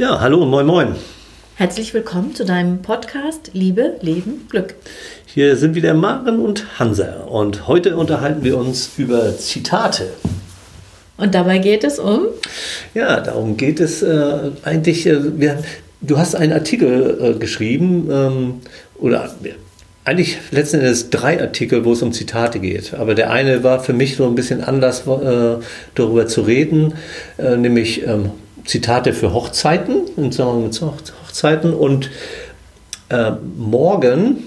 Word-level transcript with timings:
Ja, 0.00 0.18
hallo 0.18 0.46
moin 0.46 0.64
moin. 0.64 0.94
Herzlich 1.56 1.92
willkommen 1.92 2.34
zu 2.34 2.46
deinem 2.46 2.80
Podcast 2.80 3.50
Liebe, 3.52 3.98
Leben, 4.00 4.46
Glück. 4.48 4.74
Hier 5.26 5.56
sind 5.56 5.74
wieder 5.74 5.92
Maren 5.92 6.40
und 6.40 6.78
Hansa 6.78 7.24
und 7.24 7.68
heute 7.68 7.98
unterhalten 7.98 8.42
wir 8.42 8.56
uns 8.56 8.92
über 8.96 9.36
Zitate. 9.36 10.08
Und 11.18 11.34
dabei 11.34 11.58
geht 11.58 11.84
es 11.84 11.98
um? 11.98 12.20
Ja, 12.94 13.20
darum 13.20 13.58
geht 13.58 13.78
es 13.78 14.00
äh, 14.00 14.52
eigentlich. 14.62 15.06
Äh, 15.06 15.38
wir, 15.38 15.62
du 16.00 16.16
hast 16.16 16.34
einen 16.34 16.54
Artikel 16.54 17.18
äh, 17.20 17.38
geschrieben 17.38 18.08
ähm, 18.10 18.54
oder 18.96 19.28
eigentlich 20.06 20.38
letzten 20.50 20.78
Endes 20.78 21.10
drei 21.10 21.42
Artikel, 21.42 21.84
wo 21.84 21.92
es 21.92 22.00
um 22.00 22.14
Zitate 22.14 22.58
geht. 22.58 22.94
Aber 22.94 23.14
der 23.14 23.30
eine 23.30 23.64
war 23.64 23.80
für 23.80 23.92
mich 23.92 24.16
so 24.16 24.26
ein 24.26 24.34
bisschen 24.34 24.64
Anlass, 24.64 25.06
äh, 25.06 25.56
darüber 25.94 26.26
zu 26.26 26.40
reden, 26.40 26.94
äh, 27.36 27.58
nämlich 27.58 28.06
ähm, 28.06 28.30
Zitate 28.70 29.14
für 29.14 29.34
Hochzeiten, 29.34 30.02
im 30.16 30.30
Zusammenhang 30.30 30.62
mit 30.68 30.80
Hochzeiten. 30.80 31.74
Und 31.74 32.08
äh, 33.08 33.32
morgen, 33.58 34.44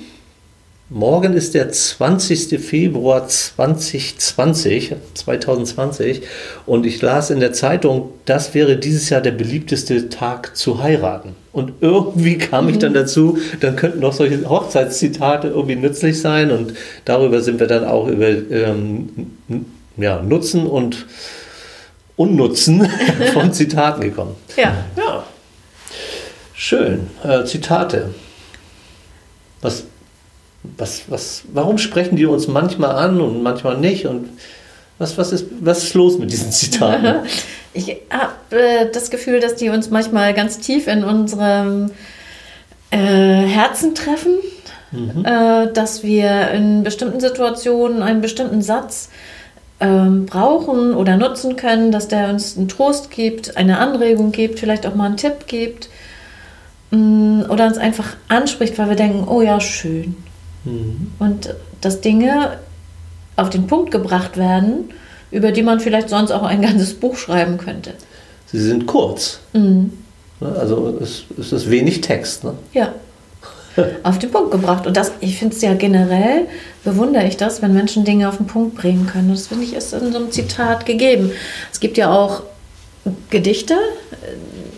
morgen 0.90 1.34
ist 1.34 1.55
der 1.55 1.70
20. 1.70 2.58
Februar 2.58 3.27
2020, 3.27 4.96
2020. 5.13 6.22
Und 6.66 6.86
ich 6.86 7.02
las 7.02 7.32
in 7.32 7.41
der 7.41 7.52
Zeitung, 7.52 8.12
das 8.23 8.54
wäre 8.54 8.77
dieses 8.77 9.09
Jahr 9.09 9.20
der 9.20 9.32
beliebteste 9.32 10.08
Tag 10.08 10.55
zu 10.55 10.82
heiraten. 10.82 11.35
Und 11.52 11.74
irgendwie 11.82 12.38
kam 12.38 12.70
ich 12.70 12.80
dann 12.80 12.91
mhm. 12.94 12.96
dazu, 12.99 13.38
dann 13.60 13.76
könnten 13.76 13.99
doch 13.99 14.13
solche 14.13 14.48
Hochzeitszitate 14.48 15.49
irgendwie 15.49 15.76
nützlich 15.76 16.21
sein. 16.21 16.49
Und 16.49 16.76
darüber 17.04 17.41
sind 17.41 17.60
wir 17.60 17.68
dann 17.68 17.84
auch 17.84 18.08
über 18.08 18.30
ähm, 18.30 19.10
ja, 19.98 20.21
Nutzen 20.21 20.66
und 20.66 21.08
Unnutzen 22.16 22.88
von 23.34 23.53
Zitaten 23.53 24.02
gekommen. 24.02 24.35
Ja. 24.55 24.73
Ja. 24.95 25.23
Schön. 26.54 27.09
Äh, 27.23 27.45
Zitate. 27.45 28.13
Was, 29.62 29.85
was, 30.63 31.04
was, 31.07 31.43
warum 31.51 31.77
sprechen 31.77 32.15
die 32.15 32.26
uns 32.26 32.48
manchmal 32.48 32.91
an 32.91 33.20
und 33.20 33.41
manchmal 33.41 33.77
nicht? 33.77 34.05
Und 34.05 34.29
was, 34.99 35.18
was, 35.18 35.32
ist, 35.32 35.48
was 35.60 35.84
ist 35.84 35.93
los 35.93 36.18
mit 36.18 36.32
diesen 36.32 36.51
Zitaten? 36.51 37.27
Ich 37.76 37.98
habe 38.12 38.62
äh, 38.62 38.91
das 38.91 39.10
Gefühl, 39.10 39.40
dass 39.40 39.55
die 39.55 39.70
uns 39.70 39.90
manchmal 39.90 40.35
ganz 40.35 40.60
tief 40.60 40.85
in 40.85 41.04
unserem 41.04 41.90
äh, 42.91 42.98
Herzen 42.98 43.95
treffen. 43.95 44.35
Mhm. 44.91 45.26
Äh, 45.26 45.73
dass 45.73 46.04
wir 46.04 46.51
in 46.51 46.84
bestimmten 46.84 47.20
Situationen 47.20 48.04
einen 48.04 48.21
bestimmten 48.21 48.62
Satz 48.62 49.10
ähm, 49.84 50.26
brauchen 50.26 50.95
oder 50.95 51.17
nutzen 51.17 51.57
können, 51.57 51.91
dass 51.91 52.07
der 52.07 52.29
uns 52.29 52.57
einen 52.57 52.70
Trost 52.70 53.12
gibt, 53.12 53.57
eine 53.57 53.79
Anregung 53.79 54.31
gibt, 54.31 54.59
vielleicht 54.59 54.87
auch 54.87 54.95
mal 54.95 55.07
einen 55.07 55.17
Tipp 55.17 55.45
gibt 55.48 55.89
mh, 56.91 56.98
mm, 56.98 57.51
oder 57.51 57.67
uns 57.67 57.77
einfach 57.77 58.15
anspricht, 58.29 58.77
weil 58.77 58.87
wir 58.89 58.95
denken, 58.95 59.27
oh 59.27 59.41
ja, 59.41 59.59
schön. 59.59 60.15
Mhm. 60.63 61.11
Und 61.20 61.54
dass 61.81 61.99
Dinge 61.99 62.57
auf 63.35 63.49
den 63.49 63.67
Punkt 63.67 63.91
gebracht 63.91 64.38
werden, 64.38 64.89
über 65.31 65.51
die 65.51 65.63
man 65.63 65.79
vielleicht 65.79 66.09
sonst 66.09 66.31
auch 66.31 66.44
ein 66.44 66.61
ganzes 66.61 66.94
Buch 66.94 67.17
schreiben 67.17 67.57
könnte. 67.57 67.94
Sie 68.45 68.59
sind 68.59 68.85
kurz. 68.85 69.39
Mhm. 69.51 69.91
Ne, 70.39 70.56
also 70.57 70.97
es, 71.01 71.25
es 71.38 71.51
ist 71.51 71.69
wenig 71.69 72.01
Text. 72.01 72.44
Ne? 72.45 72.53
Ja. 72.72 72.94
Auf 74.03 74.19
den 74.19 74.31
Punkt 74.31 74.52
gebracht. 74.52 74.88
Und 74.88 74.97
das, 74.97 75.12
ich 75.19 75.38
finde 75.38 75.56
es 75.56 75.62
ja 75.62 75.74
generell, 75.74 76.47
bewundere 76.84 77.25
ich 77.25 77.38
das, 77.38 77.62
wenn 77.62 77.74
Menschen 77.74 78.06
Dinge 78.06 78.29
auf 78.29 78.38
den 78.38 78.47
Punkt 78.47 78.75
bringen 78.75 79.07
können. 79.07 79.29
Und 79.29 79.38
das 79.38 79.47
finde 79.47 79.63
ich 79.63 79.74
ist 79.74 79.94
in 79.94 80.12
so 80.12 80.18
einem 80.18 80.31
Zitat 80.31 80.85
gegeben. 80.85 81.31
Es 81.72 81.79
gibt 81.79 81.97
ja 81.97 82.13
auch 82.13 82.44
Gedichte, 83.29 83.75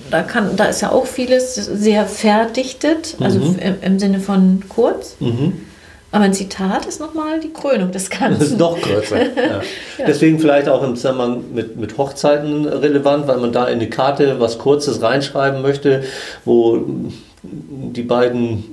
da, 0.10 0.24
kann, 0.24 0.56
da 0.56 0.66
ist 0.66 0.82
ja 0.82 0.92
auch 0.92 1.06
vieles 1.06 1.56
sehr 1.56 2.06
verdichtet, 2.06 3.16
also 3.20 3.40
mhm. 3.40 3.60
im, 3.60 3.76
im, 3.82 4.00
Sinne 4.00 4.20
von 4.20 4.64
kurz. 4.68 5.16
Mhm. 5.20 5.54
Aber 6.12 6.24
ein 6.24 6.34
Zitat 6.34 6.86
ist 6.86 7.02
nochmal 7.02 7.42
die 7.42 7.52
Krönung 7.52 7.92
des 7.92 8.10
Ganzen. 8.10 8.40
Das 8.40 8.50
ist 8.50 8.58
noch 8.58 8.80
kürzer. 8.80 9.18
Ja. 9.36 9.62
ja. 9.98 10.06
Deswegen 10.08 10.40
vielleicht 10.40 10.70
auch 10.70 10.82
im 10.82 10.96
Zusammenhang 10.96 11.44
mit, 11.54 11.76
mit 11.76 11.98
Hochzeiten 11.98 12.66
relevant, 12.66 13.28
weil 13.28 13.38
man 13.38 13.52
da 13.52 13.68
in 13.68 13.80
die 13.80 13.90
Karte 13.90 14.40
was 14.40 14.58
Kurzes 14.58 15.02
reinschreiben 15.02 15.62
möchte, 15.62 16.04
wo 16.46 16.86
die 17.96 18.04
beiden 18.04 18.64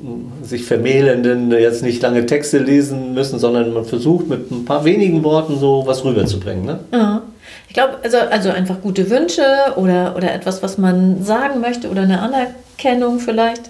sich 0.43 0.65
Vermählenden 0.65 1.51
jetzt 1.51 1.83
nicht 1.83 2.03
lange 2.03 2.27
Texte 2.27 2.59
lesen 2.59 3.15
müssen, 3.15 3.39
sondern 3.39 3.73
man 3.73 3.85
versucht 3.85 4.29
mit 4.29 4.51
ein 4.51 4.65
paar 4.65 4.85
wenigen 4.85 5.23
Worten 5.25 5.59
so 5.59 5.85
was 5.87 6.05
rüberzubringen. 6.05 6.65
Ne? 6.65 6.81
Ja. 6.93 7.23
Ich 7.69 7.75
glaube, 7.75 7.99
also, 8.03 8.19
also 8.19 8.51
einfach 8.51 8.81
gute 8.83 9.09
Wünsche 9.09 9.43
oder, 9.77 10.15
oder 10.17 10.33
etwas, 10.35 10.63
was 10.63 10.79
man 10.79 11.23
sagen 11.23 11.61
möchte 11.61 11.89
oder 11.89 12.03
eine 12.03 12.21
Anerkennung 12.21 13.19
vielleicht. 13.19 13.63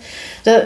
Da, 0.44 0.62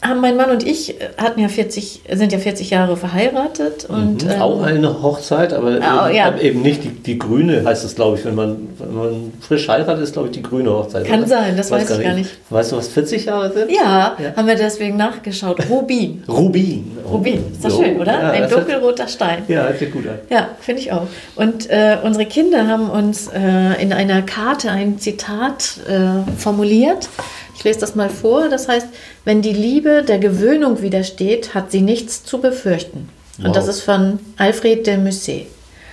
haben 0.00 0.20
mein 0.20 0.36
Mann 0.36 0.50
und 0.50 0.64
ich 0.64 1.00
äh, 1.00 1.08
hatten 1.16 1.40
ja 1.40 1.48
40, 1.48 2.02
sind 2.12 2.32
ja 2.32 2.38
40 2.38 2.70
Jahre 2.70 2.96
verheiratet. 2.96 3.84
Und, 3.86 4.24
mhm, 4.24 4.40
auch 4.40 4.60
ähm, 4.60 4.76
eine 4.76 5.02
Hochzeit, 5.02 5.52
aber 5.52 5.70
oh, 5.70 6.06
eben, 6.06 6.14
ja. 6.14 6.38
eben, 6.38 6.62
nicht 6.62 6.84
die, 6.84 6.90
die 6.90 7.18
grüne, 7.18 7.64
heißt 7.64 7.84
es, 7.84 7.96
glaube 7.96 8.18
ich, 8.18 8.24
wenn 8.24 8.34
man, 8.34 8.68
wenn 8.78 8.94
man 8.94 9.32
frisch 9.40 9.68
heiratet, 9.68 10.04
ist, 10.04 10.12
glaube 10.12 10.28
ich, 10.28 10.34
die 10.34 10.42
grüne 10.42 10.70
Hochzeit. 10.70 11.04
Kann 11.06 11.20
oder? 11.20 11.28
sein, 11.28 11.56
das 11.56 11.70
weiß, 11.70 11.90
weiß 11.90 11.98
ich 11.98 12.04
gar 12.04 12.14
nicht. 12.14 12.30
Weißt 12.48 12.72
du, 12.72 12.76
was 12.76 12.88
40 12.88 13.24
Jahre 13.24 13.52
sind? 13.52 13.70
Ja, 13.70 14.16
ja. 14.18 14.36
haben 14.36 14.46
wir 14.46 14.54
deswegen 14.54 14.96
nachgeschaut. 14.96 15.68
Rubin. 15.68 16.22
Rubin. 16.28 16.96
Rubin, 17.10 17.52
ist 17.52 17.64
das 17.64 17.72
so. 17.72 17.82
schön, 17.82 17.98
oder? 17.98 18.12
Ja, 18.12 18.30
Ein 18.30 18.48
dunkelroter 18.48 19.08
Stein. 19.08 19.42
Ja, 19.48 19.68
das 19.68 19.78
sieht 19.78 19.92
gut 19.92 20.06
an. 20.06 20.18
Ja, 20.30 20.50
finde 20.60 20.82
ich 20.82 20.92
auch. 20.92 21.06
Und 21.34 21.68
äh, 21.70 21.96
unsere 22.02 22.26
Kinder 22.26 22.68
haben 22.68 22.90
uns 22.90 23.28
äh, 23.28 23.82
in 23.82 23.92
einer 23.92 24.22
Karte 24.22 24.70
ein 24.70 24.98
Zitat 24.98 25.80
äh, 25.88 26.30
formuliert. 26.38 27.08
Ich 27.58 27.64
lese 27.64 27.80
das 27.80 27.96
mal 27.96 28.08
vor. 28.08 28.48
Das 28.48 28.68
heißt, 28.68 28.86
wenn 29.24 29.42
die 29.42 29.52
Liebe 29.52 30.04
der 30.06 30.18
Gewöhnung 30.18 30.80
widersteht, 30.80 31.54
hat 31.54 31.72
sie 31.72 31.80
nichts 31.80 32.24
zu 32.24 32.40
befürchten. 32.40 33.08
Wow. 33.36 33.46
Und 33.46 33.56
das 33.56 33.66
ist 33.66 33.82
von 33.82 34.20
Alfred 34.36 34.86
de 34.86 34.96
Musset. 34.96 35.46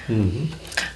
Mhm. 0.07 0.51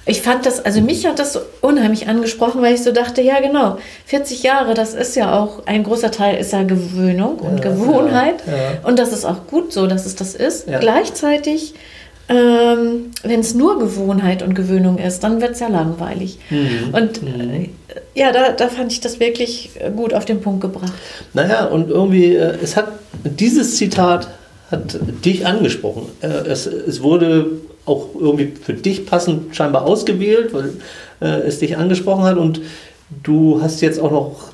Ich 0.06 0.22
fand 0.22 0.46
das, 0.46 0.64
also 0.64 0.80
mich 0.80 1.06
hat 1.06 1.18
das 1.18 1.40
unheimlich 1.60 2.08
angesprochen, 2.08 2.62
weil 2.62 2.74
ich 2.74 2.82
so 2.82 2.92
dachte, 2.92 3.22
ja 3.22 3.40
genau, 3.40 3.78
40 4.06 4.42
Jahre, 4.42 4.74
das 4.74 4.94
ist 4.94 5.16
ja 5.16 5.36
auch, 5.38 5.66
ein 5.66 5.82
großer 5.82 6.10
Teil 6.10 6.36
ist 6.38 6.52
ja 6.52 6.62
Gewöhnung 6.62 7.38
und 7.38 7.64
ja, 7.64 7.70
Gewohnheit. 7.70 8.36
Ja, 8.46 8.52
ja. 8.52 8.60
Und 8.84 8.98
das 8.98 9.12
ist 9.12 9.24
auch 9.24 9.46
gut 9.48 9.72
so, 9.72 9.86
dass 9.86 10.06
es 10.06 10.14
das 10.14 10.34
ist. 10.34 10.66
Gleichzeitig 10.66 11.74
ähm, 12.30 13.10
Wenn 13.24 13.40
es 13.40 13.54
nur 13.54 13.78
Gewohnheit 13.80 14.42
und 14.42 14.54
Gewöhnung 14.54 14.98
ist, 14.98 15.24
dann 15.24 15.40
wird 15.40 15.52
es 15.52 15.60
ja 15.60 15.68
langweilig. 15.68 16.38
Mhm. 16.48 16.94
Und 16.94 17.22
äh, 17.24 17.68
ja, 18.14 18.30
da, 18.30 18.52
da 18.52 18.68
fand 18.68 18.92
ich 18.92 19.00
das 19.00 19.18
wirklich 19.18 19.70
gut 19.96 20.14
auf 20.14 20.24
den 20.24 20.40
Punkt 20.40 20.60
gebracht. 20.60 20.92
Naja, 21.34 21.66
und 21.66 21.90
irgendwie, 21.90 22.36
äh, 22.36 22.56
es 22.62 22.76
hat 22.76 22.86
dieses 23.24 23.76
Zitat 23.76 24.28
hat 24.70 24.98
dich 25.24 25.44
angesprochen. 25.44 26.06
Äh, 26.20 26.28
es, 26.48 26.66
es 26.66 27.02
wurde 27.02 27.46
auch 27.84 28.10
irgendwie 28.14 28.52
für 28.62 28.74
dich 28.74 29.06
passend 29.06 29.56
scheinbar 29.56 29.84
ausgewählt, 29.84 30.54
weil 30.54 30.74
äh, 31.20 31.46
es 31.46 31.58
dich 31.58 31.76
angesprochen 31.76 32.22
hat 32.22 32.36
und 32.36 32.60
du 33.24 33.60
hast 33.60 33.80
jetzt 33.80 33.98
auch 33.98 34.12
noch 34.12 34.49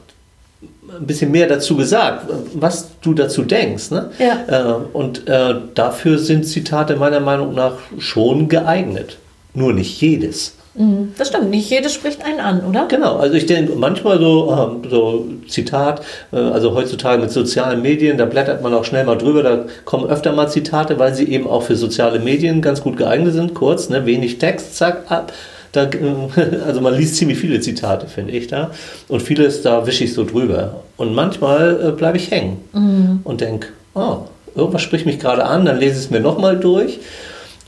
ein 0.98 1.06
bisschen 1.06 1.30
mehr 1.30 1.46
dazu 1.46 1.76
gesagt, 1.76 2.26
was 2.54 2.90
du 3.02 3.14
dazu 3.14 3.42
denkst. 3.42 3.90
Ne? 3.90 4.10
Ja. 4.18 4.70
Äh, 4.70 4.74
und 4.92 5.28
äh, 5.28 5.54
dafür 5.74 6.18
sind 6.18 6.46
Zitate 6.46 6.96
meiner 6.96 7.20
Meinung 7.20 7.54
nach 7.54 7.74
schon 7.98 8.48
geeignet. 8.48 9.18
Nur 9.54 9.72
nicht 9.72 10.00
jedes. 10.00 10.54
Mhm, 10.74 11.14
das 11.16 11.28
stimmt, 11.28 11.48
nicht 11.48 11.70
jedes 11.70 11.94
spricht 11.94 12.22
einen 12.22 12.38
an, 12.38 12.60
oder? 12.66 12.86
Genau, 12.88 13.16
also 13.16 13.34
ich 13.34 13.46
denke 13.46 13.74
manchmal 13.76 14.18
so, 14.18 14.52
ähm, 14.52 14.90
so 14.90 15.26
Zitat, 15.48 16.02
äh, 16.32 16.36
also 16.36 16.74
heutzutage 16.74 17.20
mit 17.22 17.30
sozialen 17.30 17.80
Medien, 17.80 18.18
da 18.18 18.26
blättert 18.26 18.62
man 18.62 18.74
auch 18.74 18.84
schnell 18.84 19.04
mal 19.04 19.16
drüber, 19.16 19.42
da 19.42 19.64
kommen 19.86 20.06
öfter 20.06 20.32
mal 20.32 20.48
Zitate, 20.48 20.98
weil 20.98 21.14
sie 21.14 21.30
eben 21.30 21.46
auch 21.46 21.62
für 21.62 21.76
soziale 21.76 22.18
Medien 22.18 22.60
ganz 22.60 22.82
gut 22.82 22.98
geeignet 22.98 23.32
sind, 23.32 23.54
kurz, 23.54 23.88
ne, 23.88 24.04
wenig 24.04 24.36
Text, 24.36 24.76
zack, 24.76 25.04
ab 25.10 25.32
da, 25.76 25.88
also 26.66 26.80
man 26.80 26.94
liest 26.94 27.16
ziemlich 27.16 27.38
viele 27.38 27.60
Zitate, 27.60 28.06
finde 28.06 28.32
ich 28.32 28.46
da. 28.46 28.70
Und 29.08 29.22
vieles, 29.22 29.62
da 29.62 29.86
wische 29.86 30.04
ich 30.04 30.14
so 30.14 30.24
drüber. 30.24 30.82
Und 30.96 31.14
manchmal 31.14 31.88
äh, 31.88 31.92
bleibe 31.92 32.16
ich 32.16 32.30
hängen 32.30 32.58
mhm. 32.72 33.20
und 33.24 33.40
denke, 33.40 33.68
oh, 33.94 34.18
irgendwas 34.54 34.82
spricht 34.82 35.06
mich 35.06 35.18
gerade 35.18 35.44
an, 35.44 35.64
dann 35.64 35.78
lese 35.78 35.92
ich 35.98 36.06
es 36.06 36.10
mir 36.10 36.20
nochmal 36.20 36.58
durch. 36.58 36.98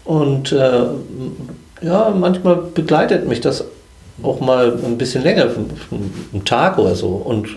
Und 0.04 0.52
äh, 0.52 0.84
ja, 1.82 2.14
manchmal 2.18 2.56
begleitet 2.74 3.28
mich 3.28 3.40
das 3.40 3.64
auch 4.22 4.40
mal 4.40 4.76
ein 4.84 4.98
bisschen 4.98 5.22
länger, 5.22 5.48
einen 5.92 6.44
Tag 6.44 6.78
oder 6.78 6.94
so. 6.94 7.08
Und 7.08 7.48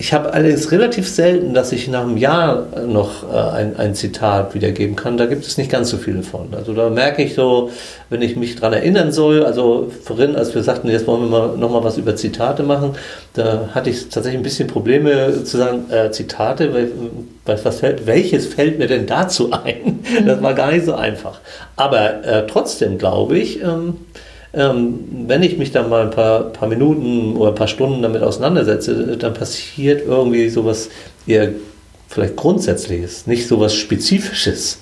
ich 0.00 0.12
habe 0.12 0.32
allerdings 0.32 0.70
relativ 0.70 1.08
selten, 1.08 1.54
dass 1.54 1.72
ich 1.72 1.88
nach 1.88 2.02
einem 2.02 2.16
Jahr 2.16 2.66
noch 2.86 3.24
äh, 3.32 3.36
ein, 3.36 3.76
ein 3.76 3.94
Zitat 3.96 4.54
wiedergeben 4.54 4.94
kann. 4.94 5.16
Da 5.16 5.26
gibt 5.26 5.44
es 5.44 5.58
nicht 5.58 5.72
ganz 5.72 5.90
so 5.90 5.96
viele 5.96 6.22
von. 6.22 6.54
Also 6.54 6.72
da 6.72 6.88
merke 6.88 7.24
ich 7.24 7.34
so, 7.34 7.70
wenn 8.08 8.22
ich 8.22 8.36
mich 8.36 8.54
daran 8.54 8.74
erinnern 8.74 9.10
soll, 9.10 9.44
also 9.44 9.90
vorhin, 10.04 10.36
als 10.36 10.54
wir 10.54 10.62
sagten, 10.62 10.88
jetzt 10.88 11.08
wollen 11.08 11.22
wir 11.22 11.28
mal 11.28 11.56
nochmal 11.56 11.82
was 11.82 11.98
über 11.98 12.14
Zitate 12.14 12.62
machen, 12.62 12.94
da 13.34 13.70
hatte 13.74 13.90
ich 13.90 14.08
tatsächlich 14.08 14.38
ein 14.38 14.44
bisschen 14.44 14.68
Probleme 14.68 15.42
zu 15.42 15.56
sagen, 15.56 15.90
äh, 15.90 16.12
Zitate, 16.12 16.72
weil 16.72 16.92
was 17.44 17.80
fällt, 17.80 18.06
welches 18.06 18.46
fällt 18.46 18.78
mir 18.78 18.86
denn 18.86 19.06
dazu 19.06 19.50
ein? 19.52 19.98
Das 20.24 20.42
war 20.42 20.54
gar 20.54 20.70
nicht 20.70 20.86
so 20.86 20.94
einfach. 20.94 21.40
Aber 21.74 22.24
äh, 22.24 22.46
trotzdem 22.46 22.98
glaube 22.98 23.38
ich, 23.38 23.62
ähm, 23.62 23.96
ähm, 24.54 25.24
wenn 25.26 25.42
ich 25.42 25.58
mich 25.58 25.72
dann 25.72 25.88
mal 25.88 26.02
ein 26.02 26.10
paar, 26.10 26.44
paar 26.44 26.68
Minuten 26.68 27.36
oder 27.36 27.50
ein 27.50 27.54
paar 27.54 27.68
Stunden 27.68 28.02
damit 28.02 28.22
auseinandersetze, 28.22 29.16
dann 29.16 29.34
passiert 29.34 30.06
irgendwie 30.06 30.48
sowas 30.48 30.88
eher 31.26 31.50
vielleicht 32.08 32.36
Grundsätzliches, 32.36 33.26
nicht 33.26 33.46
sowas 33.46 33.74
Spezifisches. 33.74 34.78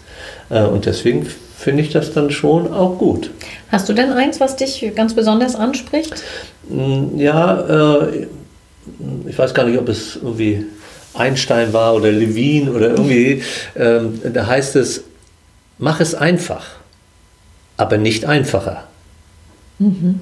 Äh, 0.50 0.62
und 0.62 0.86
deswegen 0.86 1.26
finde 1.58 1.82
ich 1.82 1.90
das 1.90 2.12
dann 2.12 2.30
schon 2.30 2.72
auch 2.72 2.98
gut. 2.98 3.30
Hast 3.72 3.88
du 3.88 3.92
denn 3.92 4.12
eins, 4.12 4.38
was 4.38 4.56
dich 4.56 4.92
ganz 4.94 5.14
besonders 5.14 5.56
anspricht? 5.56 6.22
Mm, 6.68 7.18
ja, 7.18 8.02
äh, 8.02 8.26
ich 9.26 9.36
weiß 9.36 9.52
gar 9.52 9.64
nicht, 9.64 9.78
ob 9.78 9.88
es 9.88 10.16
irgendwie 10.16 10.64
Einstein 11.14 11.72
war 11.72 11.94
oder 11.94 12.12
Levin 12.12 12.68
oder 12.68 12.90
irgendwie. 12.90 13.42
Ähm, 13.74 14.20
da 14.32 14.46
heißt 14.46 14.76
es, 14.76 15.04
mach 15.78 16.00
es 16.00 16.14
einfach, 16.14 16.66
aber 17.76 17.98
nicht 17.98 18.26
einfacher. 18.26 18.84
Mhm. 19.78 20.20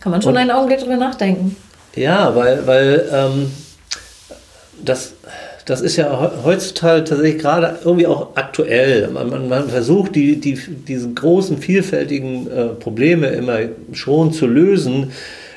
Kann 0.00 0.12
man 0.12 0.22
schon 0.22 0.32
Und, 0.32 0.38
einen 0.38 0.50
Augenblick 0.50 0.80
drüber 0.80 0.96
nachdenken. 0.96 1.56
Ja, 1.96 2.34
weil, 2.34 2.66
weil 2.66 3.08
ähm, 3.12 3.50
das, 4.84 5.14
das 5.64 5.80
ist 5.80 5.96
ja 5.96 6.32
heutzutage 6.44 7.04
tatsächlich 7.04 7.40
gerade 7.40 7.78
irgendwie 7.84 8.06
auch 8.06 8.36
aktuell. 8.36 9.08
Man, 9.08 9.30
man, 9.30 9.48
man 9.48 9.68
versucht, 9.68 10.14
die, 10.14 10.40
die, 10.40 10.58
diese 10.88 11.10
großen, 11.12 11.58
vielfältigen 11.58 12.50
äh, 12.50 12.66
Probleme 12.68 13.28
immer 13.28 13.60
schon 13.92 14.32
zu 14.32 14.46
lösen, 14.46 15.12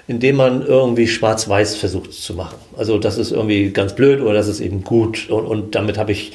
indem 0.08 0.38
man 0.38 0.66
irgendwie 0.66 1.08
schwarz-weiß 1.08 1.76
versucht 1.76 2.14
zu 2.14 2.34
machen. 2.34 2.58
Also 2.78 2.98
das 2.98 3.18
ist 3.18 3.32
irgendwie 3.32 3.72
ganz 3.72 3.94
blöd 3.94 4.22
oder 4.22 4.34
das 4.34 4.48
ist 4.48 4.62
eben 4.62 4.84
gut. 4.84 5.30
Und, 5.30 5.46
und 5.46 5.76
damit 5.76 5.98
habe 5.98 6.14
ich 6.14 6.32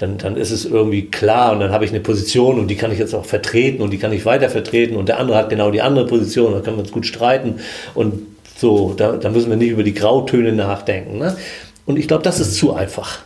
dann, 0.00 0.16
dann 0.16 0.36
ist 0.36 0.50
es 0.50 0.64
irgendwie 0.64 1.06
klar 1.06 1.52
und 1.52 1.60
dann 1.60 1.72
habe 1.72 1.84
ich 1.84 1.90
eine 1.90 2.00
Position 2.00 2.58
und 2.58 2.68
die 2.68 2.76
kann 2.76 2.90
ich 2.90 2.98
jetzt 2.98 3.14
auch 3.14 3.26
vertreten 3.26 3.82
und 3.82 3.90
die 3.90 3.98
kann 3.98 4.14
ich 4.14 4.24
weiter 4.24 4.48
vertreten 4.48 4.96
und 4.96 5.10
der 5.10 5.18
andere 5.18 5.36
hat 5.36 5.50
genau 5.50 5.70
die 5.70 5.82
andere 5.82 6.06
Position, 6.06 6.54
da 6.54 6.60
können 6.60 6.76
wir 6.76 6.82
uns 6.82 6.92
gut 6.92 7.04
streiten 7.04 7.56
und 7.94 8.22
so, 8.56 8.94
da, 8.96 9.12
da 9.12 9.28
müssen 9.28 9.50
wir 9.50 9.58
nicht 9.58 9.70
über 9.70 9.82
die 9.82 9.92
Grautöne 9.92 10.52
nachdenken. 10.52 11.18
Ne? 11.18 11.36
Und 11.84 11.98
ich 11.98 12.08
glaube, 12.08 12.22
das 12.22 12.40
ist 12.40 12.54
zu 12.54 12.72
einfach. 12.72 13.18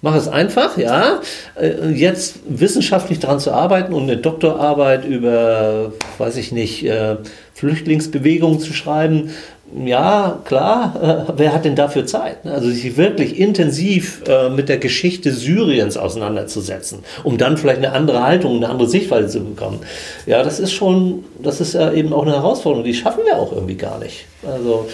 Mach 0.00 0.16
es 0.16 0.26
einfach, 0.26 0.78
ja. 0.78 1.20
Äh, 1.54 1.90
jetzt 1.90 2.40
wissenschaftlich 2.48 3.20
daran 3.20 3.38
zu 3.38 3.52
arbeiten 3.52 3.92
und 3.92 4.04
eine 4.04 4.16
Doktorarbeit 4.16 5.04
über, 5.04 5.92
weiß 6.16 6.38
ich 6.38 6.50
nicht, 6.50 6.84
äh, 6.84 7.16
Flüchtlingsbewegungen 7.54 8.58
zu 8.58 8.72
schreiben, 8.72 9.30
ja, 9.74 10.40
klar, 10.44 11.26
äh, 11.28 11.32
wer 11.36 11.52
hat 11.52 11.64
denn 11.64 11.76
dafür 11.76 12.06
Zeit? 12.06 12.44
Ne? 12.44 12.52
Also 12.52 12.70
sich 12.70 12.96
wirklich 12.96 13.38
intensiv 13.38 14.22
äh, 14.28 14.50
mit 14.50 14.68
der 14.68 14.78
Geschichte 14.78 15.32
Syriens 15.32 15.96
auseinanderzusetzen, 15.96 17.00
um 17.24 17.38
dann 17.38 17.56
vielleicht 17.56 17.78
eine 17.78 17.92
andere 17.92 18.22
Haltung, 18.22 18.56
eine 18.56 18.68
andere 18.68 18.88
Sichtweise 18.88 19.28
zu 19.28 19.44
bekommen. 19.44 19.80
Ja, 20.26 20.42
das 20.42 20.60
ist 20.60 20.72
schon, 20.72 21.24
das 21.42 21.60
ist 21.60 21.74
ja 21.74 21.92
eben 21.92 22.12
auch 22.12 22.22
eine 22.22 22.32
Herausforderung, 22.32 22.84
die 22.84 22.94
schaffen 22.94 23.24
wir 23.24 23.38
auch 23.38 23.52
irgendwie 23.52 23.76
gar 23.76 23.98
nicht. 23.98 24.26
Also, 24.44 24.88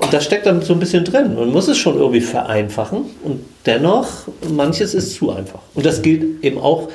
und 0.00 0.12
das 0.12 0.24
steckt 0.24 0.46
dann 0.46 0.62
so 0.62 0.74
ein 0.74 0.78
bisschen 0.78 1.04
drin. 1.04 1.34
Man 1.34 1.50
muss 1.50 1.68
es 1.68 1.78
schon 1.78 1.96
irgendwie 1.96 2.20
vereinfachen 2.20 3.06
und 3.24 3.40
dennoch, 3.66 4.08
manches 4.50 4.94
ist 4.94 5.14
zu 5.14 5.30
einfach. 5.30 5.60
Und 5.74 5.86
das 5.86 6.02
gilt 6.02 6.44
eben 6.44 6.58
auch, 6.58 6.88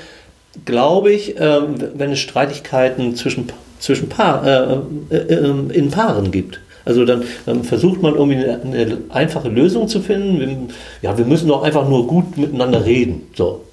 glaube 0.66 1.12
ich, 1.12 1.38
äh, 1.38 1.62
wenn 1.96 2.12
es 2.12 2.20
Streitigkeiten 2.20 3.16
zwischen, 3.16 3.52
zwischen 3.80 4.10
Paar, 4.10 4.46
äh, 4.46 5.16
äh, 5.16 5.18
äh 5.18 5.74
in 5.74 5.92
Paaren 5.92 6.32
gibt. 6.32 6.60
Also 6.88 7.04
dann, 7.04 7.24
dann 7.46 7.64
versucht 7.66 8.02
man 8.02 8.16
irgendwie 8.16 8.38
eine, 8.38 8.62
eine, 8.64 8.98
einfache 9.10 9.50
Lösung 9.50 9.90
zu 9.90 10.00
finden. 10.00 10.40
Wir, 10.40 10.58
ja, 11.02 11.18
wir 11.18 11.26
müssen 11.26 11.50
doch 11.50 11.62
einfach 11.62 11.88
nur 11.88 12.08
gut 12.08 12.38
miteinander 12.38 12.86
reden. 12.86 13.28
So. 13.36 13.66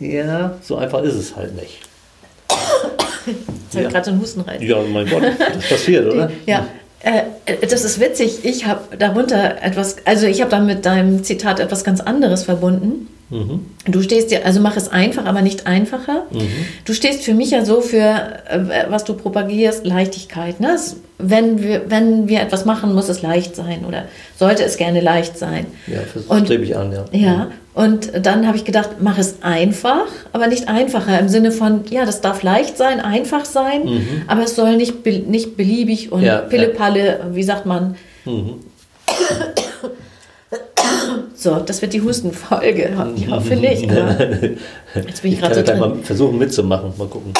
Ja, 0.00 0.56
so 0.60 0.76
einfach 0.76 1.02
ist 1.02 1.14
es 1.14 1.36
halt 1.36 1.54
nicht. 1.54 1.78
Jetzt 3.26 3.76
habe 3.76 3.84
ich 3.84 3.92
gerade 3.92 4.04
so 4.04 4.10
einen 4.10 4.20
Husten 4.20 4.40
rein. 4.40 4.60
Ja, 4.60 4.78
mein 4.92 5.08
Gott, 5.08 5.22
das 5.38 5.68
passiert, 5.68 6.12
oder? 6.12 6.30
ja. 6.46 6.66
Äh, 7.00 7.22
das 7.68 7.84
ist 7.84 8.00
witzig. 8.00 8.40
Ich 8.42 8.66
habe 8.66 8.96
darunter 8.96 9.62
etwas, 9.62 9.98
also 10.04 10.26
ich 10.26 10.40
habe 10.40 10.50
da 10.50 10.58
mit 10.58 10.84
deinem 10.84 11.22
Zitat 11.22 11.60
etwas 11.60 11.84
ganz 11.84 12.00
anderes 12.00 12.42
verbunden. 12.42 13.06
Mhm. 13.30 13.66
Du 13.86 14.02
stehst 14.02 14.30
ja, 14.30 14.40
also 14.40 14.60
mach 14.60 14.76
es 14.76 14.88
einfach, 14.88 15.26
aber 15.26 15.42
nicht 15.42 15.66
einfacher. 15.66 16.26
Mhm. 16.30 16.48
Du 16.84 16.94
stehst 16.94 17.24
für 17.24 17.34
mich 17.34 17.50
ja 17.50 17.64
so 17.64 17.80
für, 17.80 17.98
äh, 18.48 18.86
was 18.88 19.04
du 19.04 19.14
propagierst, 19.14 19.86
Leichtigkeit. 19.86 20.60
Ne? 20.60 20.76
wenn, 21.18 21.62
wir, 21.62 21.82
wenn 21.88 22.28
wir 22.28 22.40
etwas 22.40 22.64
machen, 22.64 22.94
muss 22.94 23.08
es 23.08 23.22
leicht 23.22 23.56
sein 23.56 23.84
oder 23.86 24.04
sollte 24.38 24.62
es 24.62 24.76
gerne 24.76 25.00
leicht 25.00 25.36
sein. 25.36 25.66
Ja, 25.86 25.98
das 26.14 26.44
strebe 26.44 26.64
ich 26.64 26.76
an, 26.76 26.92
ja. 26.92 27.04
Ja, 27.12 27.36
mhm. 27.36 27.52
und 27.74 28.26
dann 28.26 28.46
habe 28.46 28.56
ich 28.56 28.64
gedacht, 28.64 28.90
mach 29.00 29.18
es 29.18 29.42
einfach, 29.42 30.06
aber 30.32 30.46
nicht 30.46 30.68
einfacher 30.68 31.18
im 31.18 31.28
Sinne 31.28 31.50
von, 31.50 31.82
ja, 31.90 32.06
das 32.06 32.20
darf 32.20 32.42
leicht 32.42 32.76
sein, 32.76 33.00
einfach 33.00 33.44
sein, 33.44 33.84
mhm. 33.84 34.22
aber 34.28 34.44
es 34.44 34.54
soll 34.54 34.76
nicht, 34.76 35.04
nicht 35.28 35.56
beliebig 35.56 36.12
und 36.12 36.22
ja, 36.22 36.38
Pillepalle, 36.38 37.06
ja. 37.06 37.34
wie 37.34 37.42
sagt 37.42 37.66
man. 37.66 37.96
So, 41.40 41.60
das 41.60 41.80
wird 41.82 41.92
die 41.92 42.02
Hustenfolge. 42.02 42.90
Ich 43.16 43.30
hoffe 43.30 43.54
nicht. 43.54 43.82
Jetzt 43.82 45.22
bin 45.22 45.30
ich, 45.32 45.34
ich 45.34 45.40
gerade 45.40 45.54
so 45.54 45.62
drin. 45.62 45.78
mal 45.78 45.94
versuchen 46.02 46.36
mitzumachen. 46.36 46.92
Mal 46.98 47.06
gucken. 47.06 47.32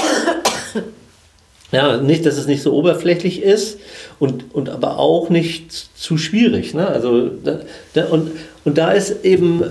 Ja, 1.72 1.98
nicht, 1.98 2.24
dass 2.24 2.38
es 2.38 2.46
nicht 2.46 2.62
so 2.62 2.72
oberflächlich 2.72 3.42
ist 3.42 3.78
und, 4.18 4.54
und 4.54 4.70
aber 4.70 4.98
auch 4.98 5.28
nicht 5.28 5.72
zu 5.72 6.16
schwierig. 6.16 6.72
Ne? 6.74 6.86
Also, 6.86 7.28
da, 7.28 7.60
da, 7.92 8.06
und, 8.06 8.30
und 8.64 8.78
da 8.78 8.92
ist 8.92 9.24
eben 9.24 9.64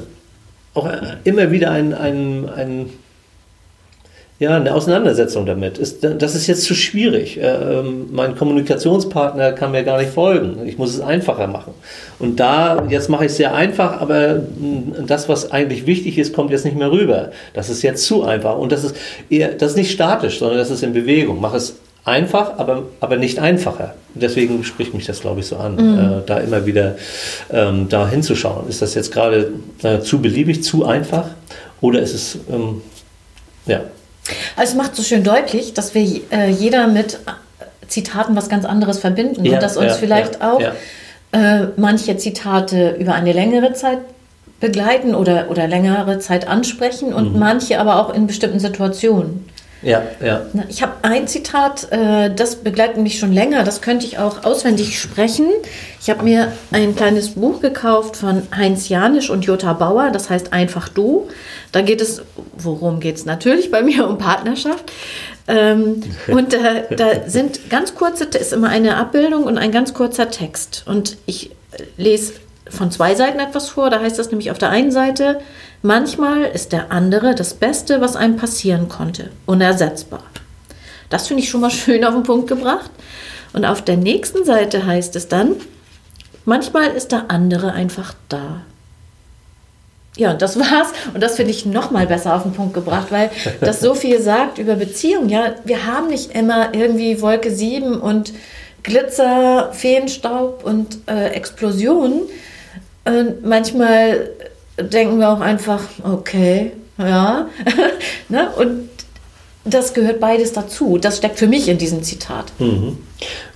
auch 0.73 0.87
immer 1.23 1.49
wieder 1.49 1.71
ein, 1.71 1.93
ein, 1.93 2.47
ein 2.49 2.89
ja, 4.39 4.55
eine 4.55 4.73
Auseinandersetzung 4.73 5.47
damit. 5.47 5.79
Ist, 5.79 6.03
das 6.03 6.35
ist 6.35 6.45
jetzt 6.45 6.63
zu 6.63 6.75
schwierig. 6.75 7.39
Ähm, 7.41 8.07
mein 8.11 8.35
Kommunikationspartner 8.35 9.53
kann 9.53 9.71
mir 9.71 9.83
gar 9.83 9.97
nicht 9.97 10.11
folgen. 10.11 10.67
Ich 10.67 10.77
muss 10.77 10.93
es 10.93 11.01
einfacher 11.01 11.47
machen. 11.47 11.73
Und 12.19 12.39
da, 12.39 12.85
jetzt 12.87 13.09
mache 13.09 13.25
ich 13.25 13.31
es 13.31 13.37
sehr 13.37 13.55
einfach, 13.55 13.99
aber 13.99 14.41
das, 15.07 15.27
was 15.27 15.51
eigentlich 15.51 15.87
wichtig 15.87 16.19
ist, 16.19 16.33
kommt 16.33 16.51
jetzt 16.51 16.65
nicht 16.65 16.77
mehr 16.77 16.91
rüber. 16.91 17.31
Das 17.55 17.69
ist 17.69 17.81
jetzt 17.81 18.05
zu 18.05 18.23
einfach. 18.23 18.59
Und 18.59 18.71
das 18.71 18.83
ist 18.83 18.95
eher, 19.29 19.53
das 19.53 19.71
ist 19.71 19.77
nicht 19.77 19.91
statisch, 19.91 20.37
sondern 20.37 20.59
das 20.59 20.69
ist 20.69 20.83
in 20.83 20.93
Bewegung. 20.93 21.41
Mach 21.41 21.55
es 21.55 21.77
einfach, 22.05 22.59
aber, 22.59 22.83
aber 22.99 23.17
nicht 23.17 23.39
einfacher. 23.39 23.95
Deswegen 24.13 24.63
spricht 24.63 24.93
mich 24.93 25.07
das, 25.07 25.19
glaube 25.19 25.39
ich, 25.39 25.47
so 25.47 25.57
an, 25.57 25.75
mhm. 25.75 25.99
äh, 25.99 26.21
da 26.27 26.37
immer 26.37 26.65
wieder 26.67 26.95
ähm, 27.51 27.89
da 27.89 28.07
hinzuschauen. 28.07 28.69
Ist 28.69 28.83
das 28.83 28.93
jetzt 28.93 29.11
gerade 29.11 29.51
äh, 29.81 29.99
zu 29.99 30.21
beliebig, 30.21 30.63
zu 30.63 30.85
einfach 30.85 31.25
oder 31.81 32.01
ist 32.01 32.13
es, 32.13 32.37
ähm, 32.51 32.81
ja, 33.65 33.81
also 34.55 34.71
es 34.71 34.75
macht 34.75 34.95
so 34.95 35.03
schön 35.03 35.23
deutlich, 35.23 35.73
dass 35.73 35.93
wir 35.93 36.21
äh, 36.31 36.49
jeder 36.49 36.87
mit 36.87 37.15
äh, 37.15 37.87
Zitaten 37.87 38.35
was 38.35 38.49
ganz 38.49 38.65
anderes 38.65 38.99
verbinden 38.99 39.45
ja, 39.45 39.53
und 39.53 39.63
dass 39.63 39.77
uns 39.77 39.87
ja, 39.87 39.93
vielleicht 39.93 40.39
ja, 40.39 40.53
auch 40.53 40.61
äh, 41.31 41.67
manche 41.77 42.17
Zitate 42.17 42.95
über 42.99 43.13
eine 43.13 43.33
längere 43.33 43.73
Zeit 43.73 43.99
begleiten 44.59 45.13
oder, 45.13 45.49
oder 45.49 45.67
längere 45.67 46.19
Zeit 46.19 46.47
ansprechen 46.47 47.13
und 47.13 47.33
mhm. 47.33 47.39
manche 47.39 47.79
aber 47.79 48.01
auch 48.01 48.13
in 48.13 48.27
bestimmten 48.27 48.59
Situationen. 48.59 49.47
Ja, 49.81 50.01
ja. 50.23 50.45
Ich 50.69 50.81
habe 50.81 50.93
ein 51.03 51.27
Zitat, 51.27 51.91
äh, 51.91 52.33
das 52.33 52.57
begleitet 52.57 52.97
mich 52.97 53.19
schon 53.19 53.31
länger, 53.31 53.63
das 53.63 53.81
könnte 53.81 54.05
ich 54.05 54.17
auch 54.17 54.43
auswendig 54.43 54.99
sprechen. 54.99 55.47
Ich 56.01 56.09
habe 56.09 56.23
mir 56.23 56.51
ein 56.71 56.95
kleines 56.95 57.29
Buch 57.29 57.61
gekauft 57.61 58.17
von 58.17 58.43
Heinz 58.55 58.89
Janisch 58.89 59.29
und 59.29 59.45
Jutta 59.45 59.73
Bauer, 59.73 60.09
das 60.11 60.29
heißt 60.29 60.51
Einfach 60.51 60.89
Du. 60.89 61.27
Da 61.71 61.81
geht 61.81 62.01
es, 62.01 62.23
worum 62.57 62.99
geht 62.99 63.17
es 63.17 63.25
natürlich 63.25 63.69
bei 63.69 63.83
mir 63.83 64.07
um 64.07 64.17
Partnerschaft. 64.17 64.91
Ähm, 65.47 66.01
und 66.27 66.53
da, 66.53 66.81
da 66.95 67.27
sind 67.29 67.69
ganz 67.69 67.93
kurze, 67.93 68.25
ist 68.25 68.53
immer 68.53 68.69
eine 68.69 68.97
Abbildung 68.97 69.43
und 69.43 69.57
ein 69.57 69.71
ganz 69.71 69.93
kurzer 69.93 70.31
Text. 70.31 70.83
Und 70.87 71.17
ich 71.27 71.51
lese 71.97 72.33
von 72.69 72.91
zwei 72.91 73.15
Seiten 73.15 73.39
etwas 73.39 73.69
vor. 73.69 73.89
Da 73.89 73.99
heißt 73.99 74.17
das 74.17 74.31
nämlich 74.31 74.51
auf 74.51 74.57
der 74.57 74.69
einen 74.69 74.91
Seite, 74.91 75.39
manchmal 75.81 76.43
ist 76.43 76.71
der 76.71 76.91
andere 76.91 77.35
das 77.35 77.53
Beste, 77.53 78.01
was 78.01 78.15
einem 78.15 78.37
passieren 78.37 78.89
konnte, 78.89 79.29
unersetzbar. 79.45 80.23
Das 81.09 81.27
finde 81.27 81.43
ich 81.43 81.49
schon 81.49 81.61
mal 81.61 81.71
schön 81.71 82.03
auf 82.03 82.13
den 82.13 82.23
Punkt 82.23 82.47
gebracht. 82.47 82.91
Und 83.53 83.65
auf 83.65 83.81
der 83.81 83.97
nächsten 83.97 84.45
Seite 84.45 84.85
heißt 84.85 85.15
es 85.15 85.27
dann, 85.27 85.55
manchmal 86.45 86.91
ist 86.91 87.11
der 87.11 87.31
andere 87.31 87.73
einfach 87.73 88.13
da. 88.29 88.61
Ja, 90.17 90.31
und 90.31 90.41
das 90.41 90.59
war's. 90.59 90.89
Und 91.13 91.21
das 91.21 91.35
finde 91.35 91.51
ich 91.51 91.65
noch 91.65 91.91
mal 91.91 92.07
besser 92.07 92.35
auf 92.35 92.43
den 92.43 92.53
Punkt 92.53 92.73
gebracht, 92.73 93.07
weil 93.11 93.29
das 93.61 93.79
so 93.79 93.93
viel 93.93 94.19
sagt 94.19 94.57
über 94.57 94.75
Beziehungen. 94.75 95.29
Ja, 95.29 95.55
wir 95.63 95.85
haben 95.85 96.07
nicht 96.07 96.31
immer 96.35 96.73
irgendwie 96.73 97.21
Wolke 97.21 97.51
7 97.51 97.99
und 98.01 98.33
Glitzer, 98.83 99.69
Feenstaub 99.73 100.63
und 100.63 100.97
äh, 101.07 101.29
Explosionen. 101.29 102.21
Und 103.05 103.45
manchmal 103.45 104.31
denken 104.79 105.19
wir 105.19 105.29
auch 105.29 105.39
einfach, 105.39 105.81
okay, 106.03 106.71
ja. 106.97 107.47
ne? 108.29 108.49
Und 108.57 108.89
das 109.65 109.93
gehört 109.93 110.19
beides 110.19 110.53
dazu. 110.53 110.97
Das 110.97 111.17
steckt 111.17 111.39
für 111.39 111.47
mich 111.47 111.67
in 111.67 111.77
diesem 111.77 112.03
Zitat. 112.03 112.51
Mhm. 112.59 112.97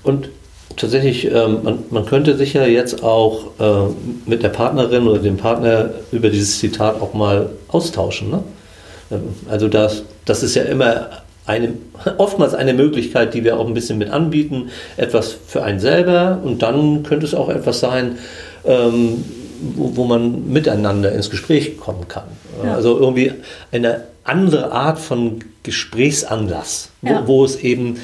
Und 0.03 0.29
tatsächlich, 0.75 1.25
ähm, 1.25 1.59
man, 1.63 1.79
man, 1.89 2.05
könnte 2.05 2.35
sich 2.35 2.53
ja 2.53 2.65
jetzt 2.65 3.03
auch 3.03 3.51
äh, 3.59 3.93
mit 4.25 4.43
der 4.43 4.49
Partnerin 4.49 5.07
oder 5.07 5.19
dem 5.19 5.37
Partner 5.37 5.91
über 6.11 6.29
dieses 6.29 6.59
Zitat 6.59 7.01
auch 7.01 7.13
mal 7.13 7.49
austauschen. 7.69 8.29
Ne? 8.29 8.43
Ähm, 9.11 9.21
also 9.49 9.67
das, 9.67 10.03
das 10.25 10.43
ist 10.43 10.55
ja 10.55 10.63
immer 10.63 11.09
eine, 11.45 11.73
oftmals 12.17 12.53
eine 12.53 12.73
Möglichkeit, 12.73 13.33
die 13.33 13.43
wir 13.43 13.59
auch 13.59 13.67
ein 13.67 13.73
bisschen 13.73 13.97
mit 13.97 14.09
anbieten, 14.09 14.69
etwas 14.97 15.35
für 15.47 15.63
einen 15.63 15.79
selber 15.79 16.39
und 16.43 16.61
dann 16.61 17.03
könnte 17.03 17.25
es 17.25 17.33
auch 17.33 17.49
etwas 17.49 17.79
sein, 17.79 18.17
ähm, 18.65 19.23
wo, 19.75 19.95
wo, 19.95 20.03
man 20.05 20.51
miteinander 20.51 21.11
ins 21.11 21.29
Gespräch 21.29 21.77
kommen 21.77 22.07
kann. 22.07 22.25
Ja. 22.63 22.73
Also 22.73 22.99
irgendwie 22.99 23.33
eine 23.71 24.05
andere 24.23 24.71
Art 24.71 24.99
von 24.99 25.39
Gesprächsanlass, 25.63 26.89
ja. 27.01 27.23
wo, 27.25 27.39
wo, 27.39 27.45
es 27.45 27.57
eben 27.57 27.97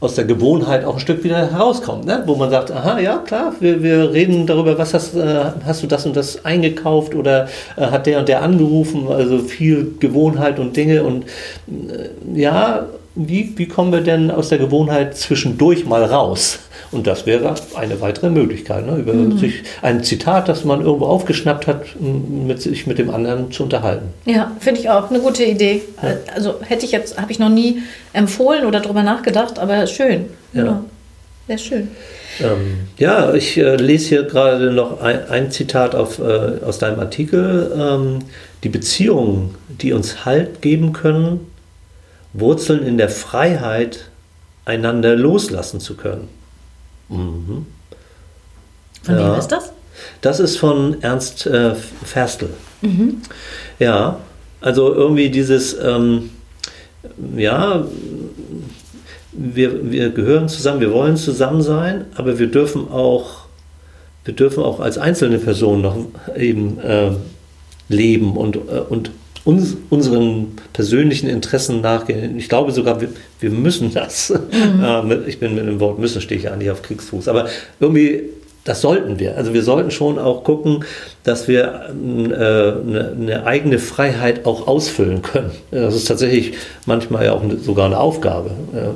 aus 0.00 0.16
der 0.16 0.24
Gewohnheit 0.24 0.84
auch 0.84 0.94
ein 0.94 1.00
Stück 1.00 1.24
wieder 1.24 1.50
herauskommt, 1.50 2.04
ne? 2.04 2.22
wo 2.26 2.34
man 2.34 2.50
sagt, 2.50 2.70
aha, 2.70 2.98
ja 2.98 3.18
klar, 3.18 3.54
wir, 3.60 3.82
wir 3.82 4.12
reden 4.12 4.46
darüber, 4.46 4.76
was 4.76 4.92
hast, 4.92 5.14
äh, 5.14 5.44
hast 5.64 5.82
du 5.82 5.86
das 5.86 6.04
und 6.04 6.14
das 6.14 6.44
eingekauft 6.44 7.14
oder 7.14 7.48
äh, 7.76 7.86
hat 7.86 8.06
der 8.06 8.18
und 8.18 8.28
der 8.28 8.42
angerufen, 8.42 9.08
also 9.08 9.38
viel 9.38 9.94
Gewohnheit 10.00 10.58
und 10.58 10.76
Dinge 10.76 11.04
und 11.04 11.24
äh, 11.24 12.38
ja, 12.38 12.86
wie, 13.14 13.54
wie 13.56 13.66
kommen 13.66 13.92
wir 13.92 14.00
denn 14.00 14.30
aus 14.30 14.48
der 14.48 14.58
Gewohnheit 14.58 15.16
zwischendurch 15.16 15.86
mal 15.86 16.04
raus? 16.04 16.58
Und 16.94 17.06
das 17.06 17.26
wäre 17.26 17.54
eine 17.74 18.00
weitere 18.00 18.30
Möglichkeit, 18.30 18.86
ne? 18.86 18.96
über 18.96 19.12
mhm. 19.12 19.36
sich 19.38 19.64
ein 19.82 20.04
Zitat, 20.04 20.48
das 20.48 20.64
man 20.64 20.80
irgendwo 20.80 21.06
aufgeschnappt 21.06 21.66
hat, 21.66 22.00
mit 22.00 22.62
sich 22.62 22.86
mit 22.86 22.98
dem 22.98 23.10
anderen 23.10 23.50
zu 23.50 23.64
unterhalten. 23.64 24.06
Ja, 24.24 24.52
finde 24.60 24.80
ich 24.80 24.90
auch 24.90 25.10
eine 25.10 25.18
gute 25.18 25.44
Idee. 25.44 25.82
Ja. 26.02 26.16
Also 26.34 26.54
hätte 26.62 26.86
ich 26.86 26.92
jetzt, 26.92 27.20
habe 27.20 27.32
ich 27.32 27.38
noch 27.38 27.48
nie 27.48 27.82
empfohlen 28.12 28.64
oder 28.64 28.80
darüber 28.80 29.02
nachgedacht, 29.02 29.58
aber 29.58 29.86
schön. 29.86 30.26
Ja. 30.52 30.64
ja. 30.64 30.84
Sehr 31.46 31.58
schön. 31.58 31.88
Ähm, 32.40 32.88
ja, 32.96 33.34
ich 33.34 33.58
äh, 33.58 33.76
lese 33.76 34.08
hier 34.08 34.22
gerade 34.22 34.72
noch 34.72 35.00
ein, 35.00 35.28
ein 35.28 35.50
Zitat 35.50 35.94
auf, 35.94 36.18
äh, 36.18 36.64
aus 36.64 36.78
deinem 36.78 37.00
Artikel. 37.00 37.72
Ähm, 37.76 38.20
die 38.62 38.68
Beziehungen, 38.70 39.54
die 39.68 39.92
uns 39.92 40.24
Halt 40.24 40.62
geben 40.62 40.92
können, 40.92 41.40
wurzeln 42.32 42.86
in 42.86 42.98
der 42.98 43.10
Freiheit, 43.10 44.06
einander 44.64 45.16
loslassen 45.16 45.80
zu 45.80 45.96
können. 45.96 46.28
Mhm. 47.08 47.66
Von 49.02 49.14
ja. 49.14 49.32
wem 49.32 49.38
ist 49.38 49.48
das? 49.48 49.72
Das 50.20 50.40
ist 50.40 50.56
von 50.56 51.02
Ernst 51.02 51.46
äh, 51.46 51.74
Ferstel. 51.74 52.50
Mhm. 52.82 53.22
Ja, 53.78 54.18
also 54.60 54.92
irgendwie 54.94 55.30
dieses, 55.30 55.78
ähm, 55.78 56.30
ja, 57.36 57.84
wir, 59.32 59.90
wir 59.90 60.10
gehören 60.10 60.48
zusammen, 60.48 60.80
wir 60.80 60.92
wollen 60.92 61.16
zusammen 61.16 61.62
sein, 61.62 62.06
aber 62.14 62.38
wir 62.38 62.46
dürfen 62.46 62.90
auch, 62.90 63.46
wir 64.24 64.34
dürfen 64.34 64.62
auch 64.62 64.80
als 64.80 64.96
einzelne 64.96 65.38
Person 65.38 65.82
noch 65.82 65.96
eben 66.36 66.78
äh, 66.80 67.10
leben 67.88 68.36
und, 68.36 68.56
äh, 68.56 68.80
und 68.88 69.10
uns, 69.44 69.76
unseren 69.90 70.56
persönlichen 70.72 71.28
Interessen 71.28 71.80
nachgehen. 71.80 72.36
Ich 72.38 72.48
glaube 72.48 72.72
sogar, 72.72 73.00
wir, 73.00 73.08
wir 73.40 73.50
müssen 73.50 73.92
das. 73.92 74.30
Mhm. 74.30 75.22
ich 75.26 75.38
bin 75.38 75.54
mit 75.54 75.66
dem 75.66 75.80
Wort 75.80 75.98
müssen, 75.98 76.20
stehe 76.20 76.40
ich 76.40 76.50
eigentlich 76.50 76.70
auf 76.70 76.82
Kriegsfuß. 76.82 77.28
Aber 77.28 77.46
irgendwie, 77.78 78.22
das 78.64 78.80
sollten 78.80 79.18
wir. 79.18 79.36
Also 79.36 79.52
wir 79.52 79.62
sollten 79.62 79.90
schon 79.90 80.18
auch 80.18 80.44
gucken, 80.44 80.84
dass 81.22 81.46
wir 81.48 81.62
äh, 81.64 81.92
eine, 81.92 83.14
eine, 83.20 83.46
eigene 83.46 83.78
Freiheit 83.78 84.46
auch 84.46 84.66
ausfüllen 84.66 85.20
können. 85.20 85.50
Das 85.70 85.94
ist 85.94 86.08
tatsächlich 86.08 86.54
manchmal 86.86 87.26
ja 87.26 87.32
auch 87.32 87.42
sogar 87.62 87.86
eine 87.86 87.98
Aufgabe. 87.98 88.52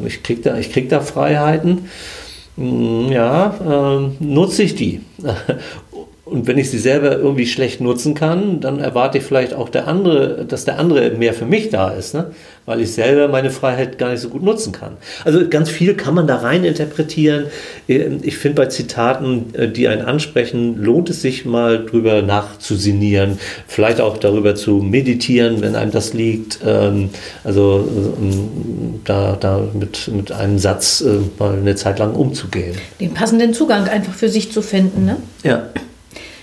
Ich 0.07 0.23
kriege 0.23 0.41
da, 0.41 0.59
krieg 0.61 0.89
da 0.89 1.01
Freiheiten 1.01 1.89
hm, 2.59 3.13
ja, 3.13 3.55
äh, 3.65 4.25
nutze 4.25 4.65
ich 4.65 4.75
die. 4.75 5.01
Und 6.31 6.47
wenn 6.47 6.59
ich 6.59 6.71
sie 6.71 6.79
selber 6.79 7.17
irgendwie 7.17 7.47
schlecht 7.47 7.81
nutzen 7.81 8.15
kann, 8.15 8.61
dann 8.61 8.81
erwarte 8.81 9.19
ich 9.19 9.25
vielleicht 9.25 9.55
auch 9.55 9.69
der 9.69 9.89
andere, 9.89 10.45
dass 10.45 10.65
der 10.65 10.79
andere 10.79 11.11
mehr 11.11 11.33
für 11.33 11.47
mich 11.47 11.71
da 11.71 11.91
ist, 11.91 12.15
ne? 12.15 12.33
weil 12.67 12.83
ich 12.83 12.93
selber 12.93 13.29
meine 13.29 13.51
Freiheit 13.51 13.97
gar 13.97 14.11
nicht 14.11 14.21
so 14.21 14.29
gut 14.29 14.43
nutzen 14.43 14.73
kann. 14.73 14.99
Also 15.25 15.49
ganz 15.49 15.71
viel 15.71 15.95
kann 15.95 16.15
man 16.15 16.27
da 16.27 16.37
rein 16.37 16.65
interpretieren. 16.65 17.47
Ich 17.87 18.37
finde 18.37 18.63
bei 18.63 18.67
Zitaten, 18.67 19.55
äh, 19.55 19.69
die 19.69 19.89
einen 19.89 20.03
ansprechen, 20.03 20.77
lohnt 20.77 21.09
es 21.09 21.23
sich 21.23 21.47
mal 21.47 21.87
drüber 21.87 22.21
nachzusinieren, 22.21 23.39
vielleicht 23.67 24.03
auch 24.03 24.19
darüber 24.19 24.55
zu 24.55 24.77
meditieren, 24.77 25.63
wenn 25.63 25.77
einem 25.77 25.93
das 25.93 26.13
liegt. 26.13 26.59
Ähm, 26.65 27.09
also 27.43 27.89
ähm, 28.21 29.01
da, 29.05 29.37
da 29.41 29.63
mit, 29.73 30.09
mit 30.09 30.31
einem 30.33 30.59
Satz 30.59 31.01
äh, 31.01 31.21
mal 31.39 31.55
eine 31.55 31.75
Zeit 31.75 31.99
lang 31.99 32.15
umzugehen. 32.15 32.77
Den 33.01 33.15
passenden 33.15 33.55
Zugang 33.55 33.89
einfach 33.89 34.13
für 34.13 34.29
sich 34.29 34.53
zu 34.53 34.61
finden. 34.61 35.07
Ne? 35.07 35.17
Ja. 35.43 35.71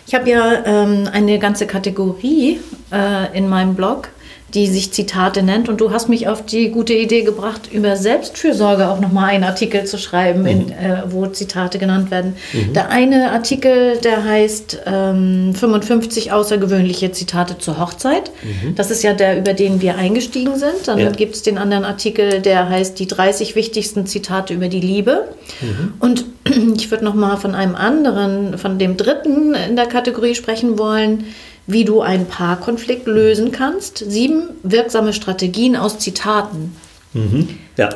Ich 0.08 0.14
habe 0.14 0.30
ja 0.30 0.64
ähm, 0.66 1.10
eine 1.12 1.40
ganze 1.40 1.66
Kategorie 1.66 2.60
äh, 2.92 3.36
in 3.36 3.50
meinem 3.50 3.74
Blog, 3.76 4.10
die 4.56 4.68
sich 4.68 4.92
Zitate 4.92 5.44
nennt. 5.44 5.68
Und 5.68 5.82
du 5.82 5.92
hast 5.92 6.08
mich 6.08 6.30
auf 6.30 6.46
die 6.46 6.70
gute 6.70 6.94
Idee 6.94 7.24
gebracht, 7.24 7.70
über 7.72 7.98
Selbstfürsorge 7.98 8.90
auch 8.90 9.02
nochmal 9.02 9.32
einen 9.32 9.44
Artikel 9.44 9.84
zu 9.84 9.98
schreiben, 9.98 10.42
mhm. 10.42 10.48
in, 10.48 10.72
äh, 10.72 11.04
wo 11.10 11.28
Zitate 11.28 11.78
genannt 11.78 12.10
werden. 12.10 12.38
Mhm. 12.54 12.74
Der 12.74 12.90
eine 12.90 13.32
Artikel, 13.32 13.98
der 13.98 14.24
heißt 14.24 14.84
ähm, 14.86 15.54
55 15.54 16.32
außergewöhnliche 16.32 17.12
Zitate 17.12 17.58
zur 17.58 17.80
Hochzeit. 17.80 18.32
Mhm. 18.44 18.76
Das 18.76 18.92
ist 18.92 19.04
ja 19.04 19.14
der, 19.14 19.38
über 19.38 19.54
den 19.54 19.82
wir 19.82 19.98
eingestiegen 19.98 20.56
sind. 20.56 20.88
Dann 20.88 21.00
ja. 21.00 21.10
gibt 21.12 21.36
es 21.36 21.44
den 21.44 21.58
anderen 21.58 21.84
Artikel, 21.84 22.42
der 22.42 22.70
heißt 22.70 22.98
die 22.98 23.08
30 23.08 23.56
wichtigsten 23.56 24.08
Zitate 24.08 24.54
über 24.54 24.70
die 24.70 24.80
Liebe. 24.80 25.28
Mhm. 25.62 25.94
Und 26.00 26.26
ich 26.78 26.90
würde 26.92 27.04
nochmal 27.04 27.36
von 27.36 27.56
einem 27.56 27.76
anderen, 27.76 28.58
von 28.58 28.80
dem 28.80 28.96
dritten 28.96 29.54
in 29.54 29.76
der 29.76 29.88
Kategorie 29.88 30.34
sprechen 30.34 30.80
wollen 30.80 31.26
wie 31.68 31.86
du 31.86 32.02
einen 32.02 32.26
Paarkonflikt 32.28 33.08
lösen 33.08 33.52
kannst. 33.52 33.98
Sieben 33.98 34.50
wirksame 34.64 35.14
Strategien 35.14 35.76
aus 35.76 36.00
Zitaten. 36.00 36.76
Mhm. 37.14 37.50
Ja. 37.78 37.90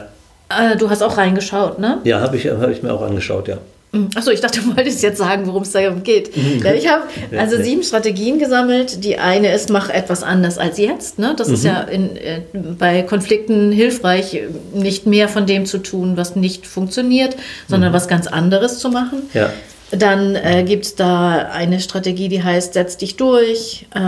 Äh, 0.49 0.77
du 0.77 0.89
hast 0.89 1.03
auch 1.03 1.17
reingeschaut, 1.17 1.79
ne? 1.79 1.99
Ja, 2.03 2.21
habe 2.21 2.37
ich, 2.37 2.47
hab 2.47 2.69
ich 2.69 2.81
mir 2.81 2.93
auch 2.93 3.01
angeschaut, 3.01 3.47
ja. 3.47 3.57
Mhm. 3.91 4.09
Achso, 4.15 4.29
ich 4.29 4.39
dachte, 4.39 4.61
du 4.61 4.75
wolltest 4.75 5.01
jetzt 5.01 5.17
sagen, 5.17 5.47
worum 5.47 5.63
es 5.63 5.71
darum 5.71 6.03
geht. 6.03 6.35
Mhm. 6.35 6.61
Ja, 6.63 6.73
ich 6.73 6.87
habe 6.87 7.03
also 7.37 7.61
sieben 7.61 7.83
Strategien 7.83 8.37
gesammelt. 8.37 9.03
Die 9.03 9.17
eine 9.17 9.51
ist, 9.53 9.69
mach 9.69 9.89
etwas 9.89 10.21
anders 10.21 10.57
als 10.57 10.77
jetzt. 10.77 11.17
Ne? 11.17 11.33
Das 11.35 11.47
mhm. 11.47 11.53
ist 11.55 11.63
ja 11.63 11.81
in, 11.81 12.15
äh, 12.15 12.41
bei 12.53 13.01
Konflikten 13.01 13.71
hilfreich, 13.71 14.41
nicht 14.73 15.07
mehr 15.07 15.27
von 15.27 15.45
dem 15.45 15.65
zu 15.65 15.79
tun, 15.79 16.17
was 16.17 16.35
nicht 16.35 16.67
funktioniert, 16.67 17.35
sondern 17.67 17.91
mhm. 17.91 17.95
was 17.95 18.07
ganz 18.07 18.27
anderes 18.27 18.79
zu 18.79 18.89
machen. 18.89 19.23
Ja. 19.33 19.49
Dann 19.91 20.35
äh, 20.35 20.63
gibt 20.63 20.85
es 20.85 20.95
da 20.95 21.49
eine 21.51 21.79
Strategie, 21.79 22.29
die 22.29 22.43
heißt, 22.43 22.73
setz 22.73 22.97
dich 22.97 23.15
durch. 23.15 23.87
Äh, 23.95 23.99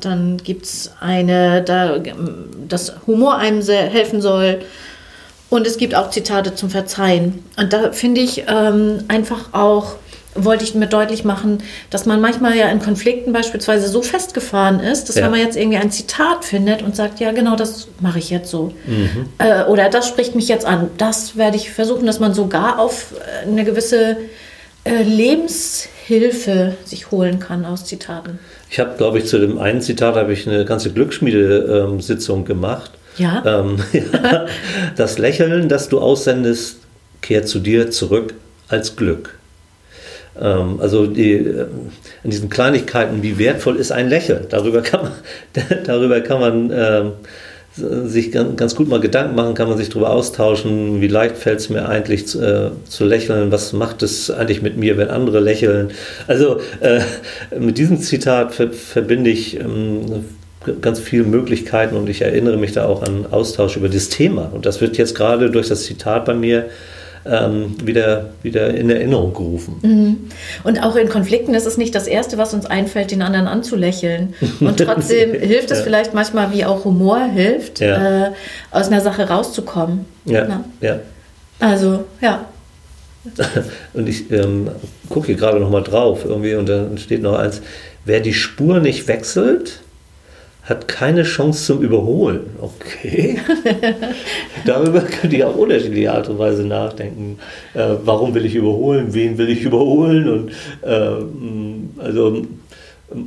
dann 0.00 0.38
gibt 0.42 0.64
es 0.64 0.92
eine, 1.00 1.62
da, 1.62 1.98
dass 2.68 2.94
Humor 3.06 3.36
einem 3.36 3.62
helfen 3.62 4.22
soll. 4.22 4.60
Und 5.50 5.66
es 5.66 5.76
gibt 5.76 5.94
auch 5.94 6.10
Zitate 6.10 6.54
zum 6.54 6.70
Verzeihen. 6.70 7.44
Und 7.56 7.72
da 7.72 7.92
finde 7.92 8.20
ich 8.20 8.44
ähm, 8.48 9.04
einfach 9.08 9.52
auch, 9.52 9.96
wollte 10.34 10.64
ich 10.64 10.74
mir 10.74 10.86
deutlich 10.86 11.24
machen, 11.24 11.58
dass 11.90 12.04
man 12.04 12.20
manchmal 12.20 12.56
ja 12.56 12.68
in 12.68 12.80
Konflikten 12.80 13.32
beispielsweise 13.32 13.88
so 13.88 14.02
festgefahren 14.02 14.80
ist, 14.80 15.08
dass 15.08 15.16
ja. 15.16 15.24
wenn 15.24 15.30
man 15.30 15.40
jetzt 15.40 15.56
irgendwie 15.56 15.78
ein 15.78 15.90
Zitat 15.90 16.44
findet 16.44 16.82
und 16.82 16.96
sagt, 16.96 17.20
ja 17.20 17.32
genau, 17.32 17.56
das 17.56 17.88
mache 18.00 18.18
ich 18.18 18.30
jetzt 18.30 18.50
so. 18.50 18.72
Mhm. 18.86 19.28
Äh, 19.38 19.64
oder 19.64 19.88
das 19.88 20.08
spricht 20.08 20.34
mich 20.34 20.48
jetzt 20.48 20.66
an. 20.66 20.90
Das 20.98 21.36
werde 21.36 21.56
ich 21.56 21.70
versuchen, 21.70 22.06
dass 22.06 22.20
man 22.20 22.34
sogar 22.34 22.78
auf 22.78 23.12
äh, 23.12 23.48
eine 23.48 23.64
gewisse 23.64 24.16
äh, 24.86 25.02
Lebenshilfe 25.02 26.76
sich 26.84 27.10
holen 27.10 27.38
kann 27.38 27.64
aus 27.64 27.84
Zitaten. 27.84 28.38
Ich 28.70 28.78
habe, 28.78 28.96
glaube 28.96 29.18
ich, 29.18 29.26
zu 29.26 29.38
dem 29.38 29.58
einen 29.58 29.80
Zitat 29.80 30.14
habe 30.14 30.32
ich 30.32 30.46
eine 30.46 30.64
ganze 30.64 30.92
Glücksschmiede-Sitzung 30.92 32.44
gemacht. 32.44 32.92
Ja? 33.18 33.42
Ähm, 33.44 33.78
ja. 33.92 34.46
Das 34.96 35.18
Lächeln, 35.18 35.68
das 35.68 35.88
du 35.88 36.00
aussendest, 36.00 36.78
kehrt 37.20 37.48
zu 37.48 37.58
dir 37.58 37.90
zurück 37.90 38.34
als 38.68 38.96
Glück. 38.96 39.38
Ähm, 40.40 40.80
also 40.80 41.06
die, 41.06 41.32
äh, 41.32 41.66
in 42.22 42.30
diesen 42.30 42.50
Kleinigkeiten, 42.50 43.22
wie 43.22 43.38
wertvoll 43.38 43.76
ist 43.76 43.92
ein 43.92 44.08
Lächeln? 44.08 44.46
Darüber 44.50 44.82
kann 44.82 45.02
man, 45.02 45.12
darüber 45.84 46.20
kann 46.20 46.40
man 46.40 46.70
ähm, 46.72 47.12
sich 47.76 48.32
ganz 48.32 48.74
gut 48.74 48.88
mal 48.88 49.00
Gedanken 49.00 49.34
machen, 49.34 49.54
kann 49.54 49.68
man 49.68 49.76
sich 49.76 49.90
darüber 49.90 50.10
austauschen, 50.10 51.00
wie 51.00 51.08
leicht 51.08 51.36
fällt 51.36 51.60
es 51.60 51.68
mir 51.68 51.88
eigentlich 51.88 52.26
zu, 52.26 52.40
äh, 52.40 52.70
zu, 52.88 53.04
lächeln, 53.04 53.52
was 53.52 53.72
macht 53.72 54.02
es 54.02 54.30
eigentlich 54.30 54.62
mit 54.62 54.76
mir, 54.76 54.96
wenn 54.96 55.08
andere 55.08 55.40
lächeln. 55.40 55.90
Also 56.26 56.60
äh, 56.80 57.00
mit 57.58 57.76
diesem 57.78 58.00
Zitat 58.00 58.54
ver 58.54 58.72
verbinde 58.72 59.30
ich 59.30 59.60
ähm, 59.60 60.24
ganz 60.80 60.98
viele 61.00 61.24
Möglichkeiten 61.24 61.96
und 61.96 62.08
ich 62.08 62.22
erinnere 62.22 62.56
mich 62.56 62.72
da 62.72 62.86
auch 62.86 63.02
an 63.02 63.26
Austausch 63.30 63.76
über 63.76 63.88
das 63.88 64.08
Thema. 64.08 64.50
Und 64.52 64.66
das 64.66 64.80
wird 64.80 64.96
jetzt 64.96 65.14
gerade 65.14 65.50
durch 65.50 65.68
das 65.68 65.84
Zitat 65.84 66.24
bei 66.24 66.34
mir 66.34 66.66
ähm, 67.28 67.74
wieder, 67.84 68.30
wieder 68.42 68.74
in 68.74 68.90
Erinnerung 68.90 69.32
gerufen. 69.32 69.76
Mhm. 69.82 70.16
Und 70.64 70.82
auch 70.82 70.96
in 70.96 71.08
Konflikten 71.08 71.54
ist 71.54 71.66
es 71.66 71.76
nicht 71.76 71.94
das 71.94 72.06
Erste, 72.06 72.38
was 72.38 72.54
uns 72.54 72.66
einfällt, 72.66 73.10
den 73.10 73.22
anderen 73.22 73.46
anzulächeln. 73.46 74.34
Und 74.60 74.78
trotzdem 74.84 75.34
hilft 75.34 75.70
es 75.70 75.78
ja. 75.78 75.84
vielleicht 75.84 76.14
manchmal, 76.14 76.52
wie 76.52 76.64
auch 76.64 76.84
Humor 76.84 77.20
hilft, 77.24 77.80
ja. 77.80 78.28
äh, 78.28 78.30
aus 78.70 78.88
einer 78.88 79.00
Sache 79.00 79.28
rauszukommen. 79.28 80.04
Ja, 80.24 80.64
ja. 80.80 81.00
Also, 81.58 82.04
ja. 82.20 82.46
und 83.94 84.08
ich 84.08 84.30
ähm, 84.30 84.70
gucke 85.08 85.26
hier 85.26 85.36
gerade 85.36 85.58
noch 85.58 85.70
mal 85.70 85.82
drauf 85.82 86.24
irgendwie 86.24 86.54
und 86.54 86.68
dann 86.68 86.96
steht 86.98 87.22
noch 87.22 87.38
eins, 87.38 87.60
wer 88.04 88.20
die 88.20 88.34
Spur 88.34 88.80
nicht 88.80 89.08
wechselt, 89.08 89.80
hat 90.66 90.88
keine 90.88 91.22
Chance 91.22 91.64
zum 91.64 91.80
Überholen. 91.80 92.40
Okay. 92.60 93.38
Darüber 94.66 95.00
könnt 95.00 95.32
ihr 95.32 95.48
auf 95.48 95.56
unterschiedliche 95.56 96.12
Art 96.12 96.28
und 96.28 96.38
Weise 96.38 96.64
nachdenken. 96.64 97.38
Äh, 97.74 97.94
warum 98.04 98.34
will 98.34 98.44
ich 98.44 98.56
überholen? 98.56 99.14
Wen 99.14 99.38
will 99.38 99.48
ich 99.48 99.62
überholen? 99.62 100.28
Und 100.28 100.50
äh, 100.82 102.02
also 102.02 102.42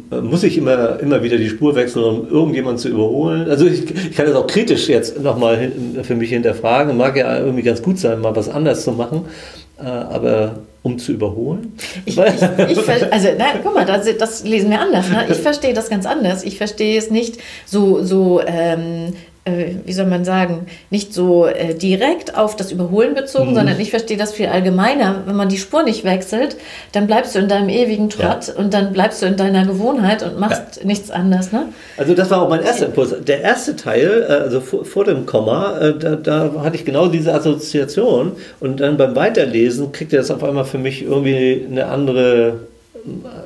muss 0.10 0.44
ich 0.44 0.58
immer, 0.58 1.00
immer 1.00 1.24
wieder 1.24 1.38
die 1.38 1.48
Spur 1.48 1.74
wechseln, 1.76 2.04
um 2.04 2.30
irgendjemanden 2.30 2.78
zu 2.78 2.90
überholen. 2.90 3.50
Also 3.50 3.66
ich, 3.66 3.90
ich 3.90 4.12
kann 4.12 4.26
das 4.26 4.36
auch 4.36 4.46
kritisch 4.46 4.90
jetzt 4.90 5.22
nochmal 5.22 5.72
für 6.04 6.16
mich 6.16 6.30
hinterfragen. 6.32 6.98
Mag 6.98 7.16
ja 7.16 7.40
irgendwie 7.40 7.64
ganz 7.64 7.82
gut 7.82 7.98
sein, 7.98 8.20
mal 8.20 8.36
was 8.36 8.50
anders 8.50 8.84
zu 8.84 8.92
machen. 8.92 9.26
Äh, 9.82 9.88
aber 9.88 10.60
um 10.82 10.98
zu 10.98 11.12
überholen? 11.12 11.74
Ich, 12.06 12.18
ich, 12.18 12.36
ich, 12.70 13.14
also, 13.14 13.28
nein, 13.38 13.60
guck 13.64 13.76
mal, 13.76 13.86
das, 13.86 14.08
das, 14.18 14.44
lesen 14.44 14.70
wir 14.70 14.80
anders. 14.80 15.10
Ne? 15.10 15.28
Ich 15.30 15.38
verstehe 15.38 15.74
das 15.74 15.90
ganz 15.90 16.06
anders. 16.06 16.44
Ich 16.44 16.58
verstehe 16.58 16.98
es 16.98 17.12
nicht 17.12 17.38
so, 17.66 18.04
so 18.04 18.42
ähm, 18.46 19.14
äh, 19.50 19.76
wie 19.86 19.94
soll 19.94 20.06
man 20.06 20.26
sagen, 20.26 20.68
nicht 20.90 21.14
so 21.14 21.46
äh, 21.46 21.74
direkt 21.74 22.38
auf 22.38 22.56
das 22.56 22.72
Überholen 22.72 23.14
bezogen, 23.14 23.52
mhm. 23.52 23.56
sondern 23.56 23.80
ich 23.80 23.90
verstehe 23.90 24.18
das 24.18 24.34
viel 24.34 24.48
allgemeiner. 24.48 25.24
Wenn 25.26 25.36
man 25.36 25.50
die 25.50 25.58
Spur 25.58 25.84
nicht 25.84 26.04
wechselt, 26.04 26.58
dann 26.92 27.08
bleibst 27.08 27.36
du 27.36 27.40
in 27.40 27.48
deinem 27.48 27.70
ewigen 27.70 28.10
Trott 28.10 28.48
ja. 28.48 28.54
und 28.56 28.74
dann 28.74 28.94
bleibst 28.94 29.22
du 29.22 29.26
in 29.26 29.38
deiner 29.38 29.66
Gewohnheit 29.66 30.24
und 30.24 30.40
machst 30.40 30.78
ja. 30.78 30.86
nichts 30.86 31.12
anderes. 31.12 31.52
Ne? 31.52 31.66
Also 31.98 32.14
das 32.14 32.30
war 32.30 32.42
auch 32.42 32.50
mein 32.50 32.64
erster 32.64 32.88
Impuls. 32.88 33.14
Der 33.26 33.42
erste 33.42 33.76
Teil, 33.76 34.26
äh, 34.28 34.34
also 34.34 34.62
vor, 34.62 34.86
vor 34.86 35.06
dem 35.06 35.26
Komma, 35.26 35.78
äh, 35.80 35.98
da, 35.98 36.16
da, 36.16 36.52
hatte 36.64 36.76
ich 36.76 36.86
genau 36.86 37.08
diese 37.08 37.34
Assoziation 37.34 38.34
und 38.60 38.80
dann 38.80 38.98
beim 38.98 39.16
Weiterlesen 39.16 39.92
kriegt 39.92 40.14
er 40.14 40.20
das 40.20 40.32
auf 40.32 40.44
einmal 40.44 40.66
für 40.66 40.78
mich 40.78 41.04
irgendwie 41.04 41.66
eine 41.70 41.88
andere 41.88 42.60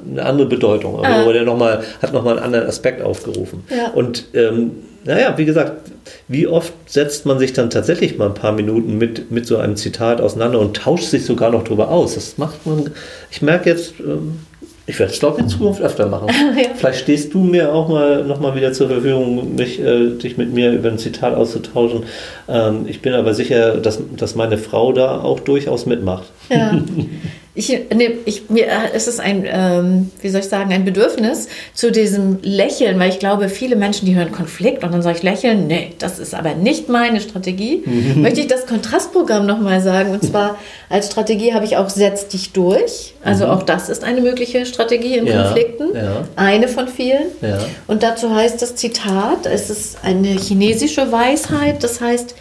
eine 0.10 0.25
andere 0.25 0.48
Bedeutung. 0.48 1.03
Also, 1.03 1.29
ah. 1.29 1.33
der 1.33 1.43
noch 1.43 1.57
mal, 1.57 1.83
hat 2.01 2.13
nochmal 2.13 2.38
einen 2.38 2.45
anderen 2.45 2.67
Aspekt 2.67 3.01
aufgerufen. 3.01 3.63
Ja. 3.69 3.91
Und 3.91 4.25
ähm, 4.33 4.72
naja, 5.05 5.38
wie 5.38 5.45
gesagt, 5.45 5.91
wie 6.27 6.48
oft 6.48 6.74
setzt 6.86 7.25
man 7.25 7.39
sich 7.39 7.53
dann 7.53 7.69
tatsächlich 7.69 8.17
mal 8.17 8.27
ein 8.27 8.33
paar 8.33 8.53
Minuten 8.53 8.98
mit, 8.98 9.31
mit 9.31 9.45
so 9.45 9.57
einem 9.57 9.75
Zitat 9.75 10.22
auseinander 10.22 10.60
und 10.60 10.77
tauscht 10.77 11.05
sich 11.05 11.25
sogar 11.25 11.51
noch 11.51 11.63
drüber 11.63 11.89
aus? 11.89 12.15
Das 12.15 12.38
macht 12.38 12.65
man, 12.65 12.91
ich 13.29 13.41
merke 13.41 13.69
jetzt, 13.69 13.95
ähm, 14.00 14.39
ich 14.86 15.00
werde 15.00 15.13
es, 15.13 15.19
glaube 15.19 15.38
ich, 15.38 15.43
in 15.43 15.50
Zukunft 15.50 15.81
öfter 15.81 16.07
machen. 16.07 16.27
ja. 16.57 16.69
Vielleicht 16.75 17.00
stehst 17.00 17.33
du 17.33 17.39
mir 17.39 17.74
auch 17.74 17.88
mal 17.88 18.24
noch 18.25 18.39
mal 18.39 18.55
wieder 18.55 18.74
zur 18.74 18.89
Verfügung, 18.89 19.55
mich, 19.55 19.79
äh, 19.79 20.10
dich 20.12 20.38
mit 20.38 20.53
mir 20.53 20.72
über 20.72 20.89
ein 20.89 20.98
Zitat 20.98 21.36
auszutauschen. 21.36 22.03
Ähm, 22.50 22.86
ich 22.88 23.01
bin 23.01 23.13
aber 23.13 23.33
sicher, 23.33 23.77
dass, 23.77 24.00
dass 24.17 24.36
meine 24.36 24.57
Frau 24.57 24.91
da 24.91 25.22
auch 25.22 25.39
durchaus 25.39 25.86
mitmacht. 25.86 26.25
Ja. 26.50 26.81
Ich, 27.55 27.69
nee, 27.69 28.17
ich, 28.25 28.50
mir, 28.50 28.65
äh, 28.65 28.93
es 28.95 29.07
ist 29.07 29.19
ein, 29.19 29.45
ähm, 29.48 30.10
wie 30.22 30.29
soll 30.29 30.41
ich 30.41 30.48
sagen, 30.48 30.74
ein 30.74 30.86
Bedürfnis 30.86 31.50
zu 31.75 31.91
diesem 31.91 32.39
Lächeln, 32.41 33.00
weil 33.00 33.10
ich 33.10 33.19
glaube, 33.19 33.48
viele 33.48 33.75
Menschen, 33.75 34.07
die 34.07 34.15
hören 34.15 34.31
Konflikt 34.31 34.83
und 34.83 34.91
dann 34.91 35.03
soll 35.03 35.12
ich 35.12 35.22
lächeln. 35.22 35.67
Nee, 35.67 35.93
das 36.00 36.17
ist 36.17 36.33
aber 36.33 36.55
nicht 36.55 36.89
meine 36.89 37.22
Strategie. 37.22 37.83
Möchte 38.15 38.39
ich 38.39 38.48
das 38.48 38.65
Kontrastprogramm 38.65 39.45
nochmal 39.45 39.81
sagen. 39.81 40.13
Und 40.13 40.24
zwar 40.24 40.57
als 40.89 41.07
Strategie 41.07 41.53
habe 41.53 41.65
ich 41.65 41.77
auch 41.77 41.91
Setz 41.91 42.27
dich 42.27 42.53
durch. 42.53 43.13
Also 43.24 43.45
mhm. 43.45 43.51
auch 43.51 43.62
das 43.62 43.88
ist 43.88 44.03
eine 44.03 44.22
mögliche 44.22 44.65
Strategie 44.65 45.17
in 45.17 45.27
ja, 45.27 45.43
Konflikten. 45.43 45.95
Ja. 45.95 46.24
Eine 46.36 46.67
von 46.67 46.88
vielen. 46.88 47.27
Ja. 47.41 47.60
Und 47.86 48.01
dazu 48.01 48.33
heißt 48.33 48.63
das 48.63 48.75
Zitat, 48.75 49.45
es 49.45 49.69
ist 49.69 49.98
eine 50.01 50.39
chinesische 50.39 51.12
Weisheit, 51.12 51.83
das 51.83 52.01
heißt, 52.01 52.33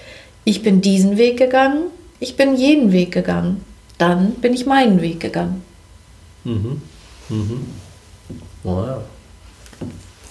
ich 0.45 0.63
bin 0.63 0.81
diesen 0.81 1.19
Weg 1.19 1.37
gegangen, 1.37 1.83
ich 2.19 2.37
bin 2.37 2.57
jeden 2.57 2.93
Weg 2.93 3.13
gegangen 3.13 3.63
dann 4.03 4.33
bin 4.33 4.53
ich 4.53 4.67
meinen 4.67 5.01
Weg 5.01 5.21
gegangen. 5.21 5.63
Mhm. 6.43 6.83
Mhm. 7.29 7.67
Wow. 8.65 9.03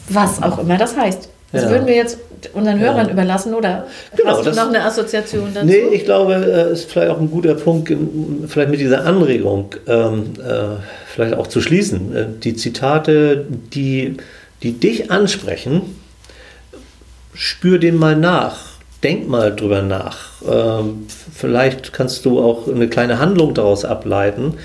Was 0.09 0.43
auch 0.43 0.59
immer 0.59 0.77
das 0.77 0.97
heißt. 0.97 1.29
Das 1.53 1.63
ja. 1.63 1.69
würden 1.69 1.87
wir 1.87 1.95
jetzt 1.95 2.17
unseren 2.53 2.79
Hörern 2.79 3.07
ja. 3.07 3.13
überlassen, 3.13 3.53
oder? 3.53 3.87
Genau, 4.15 4.37
Hast 4.37 4.45
du 4.45 4.51
noch 4.51 4.69
eine 4.69 4.83
Assoziation 4.83 5.53
dazu? 5.53 5.65
Nee, 5.65 5.83
ich 5.93 6.03
glaube, 6.05 6.33
es 6.33 6.67
äh, 6.67 6.73
ist 6.73 6.91
vielleicht 6.91 7.11
auch 7.11 7.19
ein 7.19 7.31
guter 7.31 7.55
Punkt, 7.55 7.91
vielleicht 8.47 8.69
mit 8.69 8.79
dieser 8.79 9.05
Anregung 9.05 9.75
ähm, 9.87 10.33
äh, 10.37 10.81
vielleicht 11.07 11.35
auch 11.35 11.47
zu 11.47 11.61
schließen. 11.61 12.15
Äh, 12.15 12.25
die 12.41 12.55
Zitate, 12.55 13.45
die, 13.73 14.17
die 14.63 14.73
dich 14.73 15.11
ansprechen, 15.11 15.81
spür 17.33 17.79
dem 17.79 17.97
mal 17.97 18.15
nach 18.15 18.70
denk 19.03 19.27
mal 19.27 19.55
drüber 19.55 19.81
nach. 19.81 20.29
Ähm, 20.49 21.07
vielleicht 21.07 21.93
kannst 21.93 22.25
du 22.25 22.39
auch 22.39 22.67
eine 22.67 22.87
kleine 22.87 23.19
Handlung 23.19 23.53
daraus 23.53 23.85
ableiten. 23.85 24.55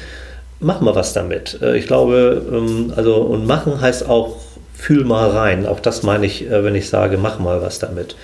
Mach 0.60 0.80
mal 0.80 0.94
was 0.94 1.12
damit. 1.12 1.58
Äh, 1.62 1.78
ich 1.78 1.86
glaube, 1.86 2.42
ähm, 2.50 2.92
also 2.96 3.16
und 3.16 3.46
machen 3.46 3.80
heißt 3.80 4.08
auch 4.08 4.36
fühl 4.74 5.04
mal 5.04 5.30
rein. 5.30 5.66
Auch 5.66 5.80
das 5.80 6.02
meine 6.02 6.26
ich, 6.26 6.46
äh, 6.46 6.64
wenn 6.64 6.74
ich 6.74 6.88
sage, 6.88 7.18
mach 7.18 7.38
mal 7.38 7.62
was 7.62 7.78
damit. 7.78 8.16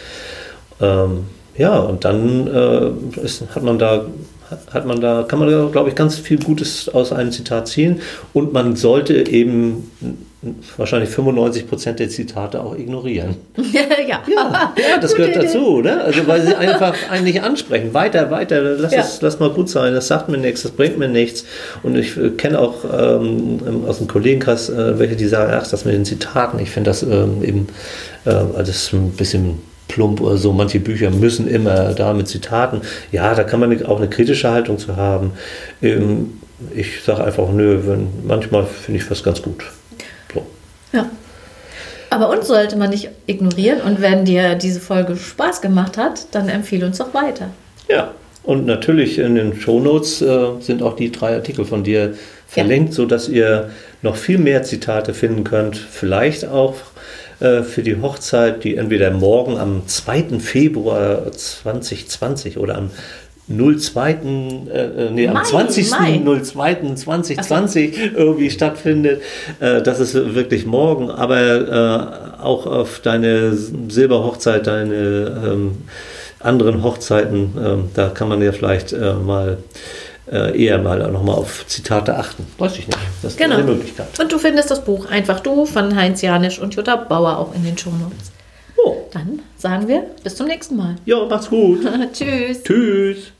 Ähm, 0.80 1.26
ja, 1.56 1.78
und 1.78 2.04
dann 2.04 2.46
äh, 2.46 3.20
ist, 3.20 3.44
hat 3.54 3.62
man 3.62 3.78
da 3.78 4.06
hat 4.72 4.86
man 4.86 5.00
da, 5.00 5.24
kann 5.26 5.38
man 5.38 5.50
da, 5.50 5.68
glaube 5.70 5.88
ich, 5.88 5.94
ganz 5.94 6.18
viel 6.18 6.38
Gutes 6.38 6.88
aus 6.88 7.12
einem 7.12 7.32
Zitat 7.32 7.68
ziehen. 7.68 8.00
Und 8.32 8.52
man 8.52 8.76
sollte 8.76 9.28
eben 9.28 9.90
wahrscheinlich 10.76 11.10
95 11.10 11.68
Prozent 11.68 12.00
der 12.00 12.08
Zitate 12.08 12.60
auch 12.60 12.76
ignorieren. 12.76 13.36
ja, 13.72 13.82
ja. 14.06 14.22
ja, 14.26 14.98
das 15.00 15.14
gehört 15.14 15.36
dazu, 15.36 15.80
ne? 15.80 16.00
Also 16.00 16.26
weil 16.26 16.42
sie 16.42 16.56
einfach 16.56 16.94
einen 17.10 17.24
nicht 17.24 17.42
ansprechen. 17.42 17.94
Weiter, 17.94 18.30
weiter, 18.30 18.60
lass 18.60 18.92
ja. 18.92 19.00
es 19.00 19.22
lass 19.22 19.38
mal 19.38 19.50
gut 19.50 19.68
sein, 19.68 19.94
das 19.94 20.08
sagt 20.08 20.28
mir 20.28 20.38
nichts, 20.38 20.62
das 20.62 20.72
bringt 20.72 20.98
mir 20.98 21.08
nichts. 21.08 21.44
Und 21.82 21.96
ich 21.96 22.16
äh, 22.16 22.30
kenne 22.30 22.58
auch 22.58 22.84
ähm, 22.84 23.84
aus 23.86 23.98
dem 23.98 24.08
Kollegenkreis 24.08 24.68
äh, 24.68 24.98
welche, 24.98 25.14
die 25.14 25.28
sagen, 25.28 25.52
ach, 25.54 25.66
das 25.66 25.84
mit 25.84 25.94
den 25.94 26.04
Zitaten, 26.04 26.58
ich 26.58 26.70
finde 26.70 26.90
das 26.90 27.04
ähm, 27.04 27.42
eben 27.44 27.68
äh, 28.24 28.30
alles 28.30 28.92
ein 28.92 29.12
bisschen 29.12 29.60
plump 29.92 30.20
oder 30.20 30.36
so. 30.36 30.52
Manche 30.52 30.80
Bücher 30.80 31.10
müssen 31.10 31.48
immer 31.48 31.94
da 31.94 32.12
mit 32.14 32.28
Zitaten. 32.28 32.80
Ja, 33.10 33.34
da 33.34 33.44
kann 33.44 33.60
man 33.60 33.84
auch 33.84 33.98
eine 33.98 34.08
kritische 34.08 34.50
Haltung 34.50 34.78
zu 34.78 34.96
haben. 34.96 35.32
Ähm, 35.82 36.40
ich 36.74 37.02
sage 37.02 37.24
einfach, 37.24 37.50
nö, 37.50 37.80
wenn, 37.86 38.08
manchmal 38.26 38.64
finde 38.64 39.00
ich 39.00 39.10
was 39.10 39.22
ganz 39.22 39.42
gut. 39.42 39.64
Ja. 40.92 41.10
Aber 42.10 42.28
uns 42.28 42.46
sollte 42.46 42.76
man 42.76 42.90
nicht 42.90 43.08
ignorieren 43.26 43.80
und 43.80 44.02
wenn 44.02 44.26
dir 44.26 44.54
diese 44.54 44.80
Folge 44.80 45.16
Spaß 45.16 45.62
gemacht 45.62 45.96
hat, 45.96 46.26
dann 46.32 46.48
empfehle 46.48 46.84
uns 46.84 46.98
doch 46.98 47.14
weiter. 47.14 47.48
Ja, 47.88 48.12
und 48.42 48.66
natürlich 48.66 49.18
in 49.18 49.34
den 49.34 49.58
Shownotes 49.58 50.20
äh, 50.20 50.46
sind 50.60 50.82
auch 50.82 50.94
die 50.94 51.10
drei 51.10 51.34
Artikel 51.34 51.64
von 51.64 51.84
dir 51.84 52.14
verlinkt, 52.46 52.90
ja. 52.90 52.96
sodass 52.96 53.28
ihr 53.28 53.70
noch 54.02 54.16
viel 54.16 54.36
mehr 54.36 54.62
Zitate 54.62 55.14
finden 55.14 55.42
könnt. 55.42 55.76
Vielleicht 55.76 56.46
auch 56.46 56.74
äh, 57.40 57.62
für 57.62 57.82
die 57.82 58.00
Hochzeit, 58.00 58.64
die 58.64 58.76
entweder 58.76 59.10
morgen 59.10 59.58
am 59.58 59.86
2. 59.86 60.40
Februar 60.40 61.30
2020 61.32 62.56
oder 62.58 62.76
am 62.76 62.90
02. 63.48 64.18
Äh, 64.72 65.10
nee, 65.10 65.28
am 65.28 65.36
20.02.2020 65.36 67.44
so. 67.44 67.52
irgendwie 68.16 68.50
stattfindet. 68.50 69.22
Äh, 69.60 69.82
das 69.82 70.00
ist 70.00 70.14
wirklich 70.14 70.66
morgen, 70.66 71.10
aber 71.10 71.40
äh, 71.40 72.40
auch 72.42 72.66
auf 72.66 73.00
deine 73.00 73.54
Silberhochzeit, 73.54 74.66
deine 74.66 75.42
ähm, 75.44 75.82
anderen 76.40 76.82
Hochzeiten, 76.82 77.52
ähm, 77.62 77.90
da 77.94 78.08
kann 78.08 78.28
man 78.28 78.42
ja 78.42 78.50
vielleicht 78.52 78.92
äh, 78.92 79.14
mal 79.14 79.58
äh, 80.32 80.64
eher 80.64 80.78
mal 80.78 81.10
nochmal 81.10 81.36
auf 81.36 81.66
Zitate 81.66 82.16
achten. 82.16 82.46
Weiß 82.58 82.78
ich 82.78 82.86
nicht. 82.86 82.98
Das 83.22 83.32
ist 83.32 83.38
genau. 83.38 83.56
eine 83.56 83.64
Möglichkeit. 83.64 84.18
Und 84.18 84.32
du 84.32 84.38
findest 84.38 84.70
das 84.70 84.84
Buch 84.84 85.06
Einfach 85.10 85.40
Du 85.40 85.66
von 85.66 85.94
Heinz 85.94 86.22
Janisch 86.22 86.58
und 86.58 86.74
Jutta 86.74 86.96
Bauer 86.96 87.38
auch 87.38 87.54
in 87.54 87.64
den 87.64 87.76
Shownotes. 87.76 88.32
Oh. 88.82 88.96
Dann 89.12 89.40
sagen 89.58 89.88
wir 89.88 90.06
bis 90.24 90.34
zum 90.36 90.46
nächsten 90.46 90.76
Mal. 90.76 90.96
Ja, 91.04 91.24
macht's 91.26 91.50
gut. 91.50 91.80
Tschüss. 92.12 92.62
Tschüss. 92.64 93.31